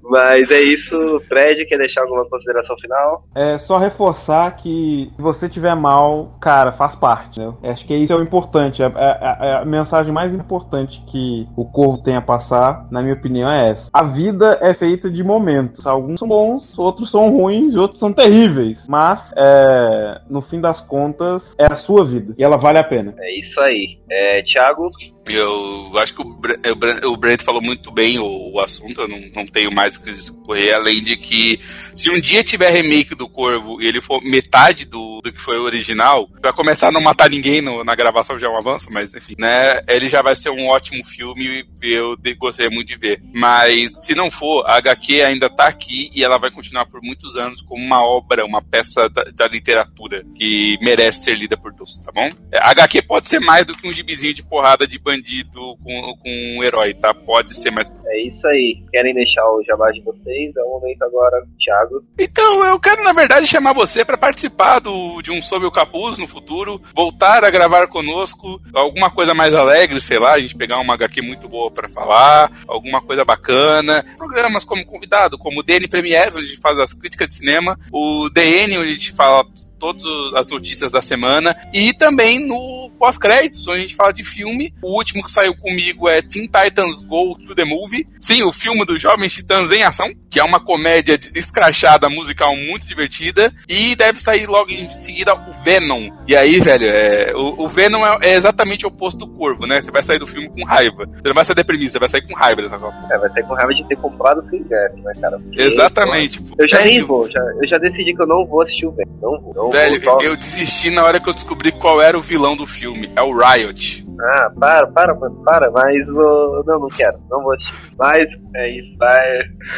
[0.04, 3.24] Mas é isso, Fred, quer deixar alguma consideração final?
[3.36, 7.54] É só reforçar que se você tiver mal, cara, faz parte, né?
[7.64, 8.82] Acho que isso é o importante.
[8.84, 13.50] A, a, a, mensagem mais importante que o corvo tem a passar, na minha opinião,
[13.50, 13.90] é essa.
[13.94, 15.86] A vida é feita de momentos.
[15.86, 18.86] Alguns são bons, outros são ruins e outros são terríveis.
[18.88, 22.34] Mas, é, no fim das contas, é a sua vida.
[22.38, 23.14] E ela vale a pena.
[23.18, 23.98] É isso aí.
[24.10, 24.92] É, Thiago?
[25.30, 29.46] Eu acho que o, o Brent falou muito bem o, o assunto, eu não, não
[29.46, 31.60] tenho mais o que discorrer, além de que
[31.96, 35.60] se um dia tiver remake do Corvo e ele for metade do, do que foi
[35.60, 38.92] o original, pra começar a não matar ninguém no, na gravação já é um avanço,
[38.92, 42.88] mas enfim, né, ele já vai ser um ótimo filme e eu de, gostaria muito
[42.88, 43.22] de ver.
[43.34, 47.36] Mas se não for, a HQ ainda tá aqui e ela vai continuar por muitos
[47.36, 52.00] anos como uma obra, uma peça da, da literatura que merece ser lida por todos,
[52.00, 52.30] tá bom?
[52.54, 56.58] A HQ pode ser mais do que um gibizinho de porrada de bandido com, com
[56.58, 57.14] um herói, tá?
[57.14, 57.92] Pode ser mais.
[58.08, 58.84] É isso aí.
[58.92, 60.56] Querem deixar o jabá de vocês?
[60.56, 62.04] É o momento agora, Thiago.
[62.20, 66.18] Então, eu quero, na verdade, chamar você para participar do, de um Sob o Capuz
[66.18, 70.80] no futuro, voltar a gravar conosco, alguma coisa mais alegre, sei lá, a gente pegar
[70.80, 74.06] uma HQ muito boa para falar, alguma coisa bacana.
[74.18, 77.78] Programas como convidado, como o DN Premiere, onde a gente faz as críticas de cinema,
[77.92, 79.46] o DN, onde a gente fala
[79.78, 80.04] todas
[80.36, 81.56] as notícias da semana.
[81.74, 84.74] E também no pós-créditos, onde a gente fala de filme.
[84.82, 88.08] O último que saiu comigo é Teen Titans Go to the Movie.
[88.20, 92.88] Sim, o filme dos Jovens Titãs em Ação, que é uma comédia escrachada musical muito
[92.88, 93.54] divertida.
[93.70, 96.10] E deve sair logo em seguida o Venom.
[96.28, 99.82] E aí, velho, é, o, o Venom é, é, exatamente o oposto do Corvo, né?
[99.82, 101.06] Você vai sair do filme com raiva.
[101.06, 102.96] Você não vai sair deprimido, você vai sair com raiva dessa Copa.
[103.12, 105.40] É, vai sair com raiva de ter comprado o ingresso, né, cara?
[105.40, 106.42] Porque, Exatamente.
[106.42, 108.92] Pô, eu já nem vou, já, eu já decidi que eu não vou assistir o
[108.92, 109.12] Venom.
[109.22, 109.54] Não vou.
[109.54, 113.12] Não Velho, eu desisti na hora que eu descobri qual era o vilão do filme.
[113.16, 114.06] É o Riot.
[114.20, 117.56] Ah, para, para, para, mas uh, não, não quero, não vou.
[117.98, 119.20] Mas é isso, vai.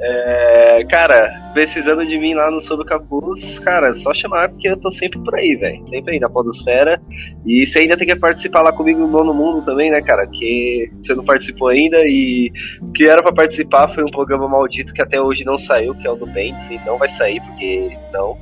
[0.00, 4.92] É, cara, precisando de mim lá no Sob Capuz, cara, só chamar porque eu tô
[4.92, 5.88] sempre por aí, velho.
[5.88, 7.00] Sempre aí na Podosfera.
[7.44, 10.26] E você ainda tem que participar lá comigo no Nono Mundo também, né, cara?
[10.26, 14.92] Que você não participou ainda e o que era para participar foi um programa maldito
[14.92, 17.90] que até hoje não saiu, que é o do Bentes, e não vai sair porque
[18.12, 18.36] não.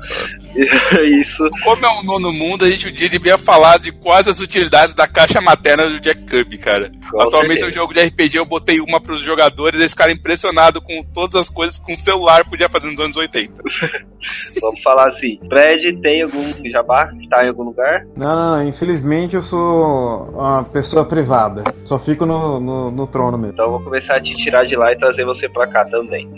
[1.20, 1.48] Isso.
[1.62, 4.94] Como é o Nono Mundo, a gente um dia devia falar de quais as utilidades
[4.94, 6.90] da caixa materna do Jack Kirby, cara.
[7.10, 11.02] Com Atualmente no jogo de RPG eu botei uma pros jogadores, eles ficaram impressionados com
[11.02, 13.62] todas as as coisas com o celular podia fazer nos anos 80.
[14.60, 15.38] Vamos falar assim.
[15.48, 18.06] Fred, tem algum jabá que tá em algum lugar?
[18.16, 21.62] Não, não, não, infelizmente eu sou uma pessoa privada.
[21.84, 23.54] Só fico no, no, no trono mesmo.
[23.54, 26.28] Então eu vou começar a te tirar de lá e trazer você pra cá também.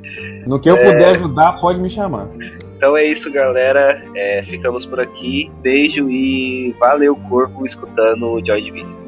[0.47, 0.85] No que eu é...
[0.85, 2.29] puder ajudar, pode me chamar.
[2.77, 4.03] Então é isso, galera.
[4.15, 5.51] É, ficamos por aqui.
[5.61, 9.08] Beijo e valeu, corpo, escutando o Joy Division.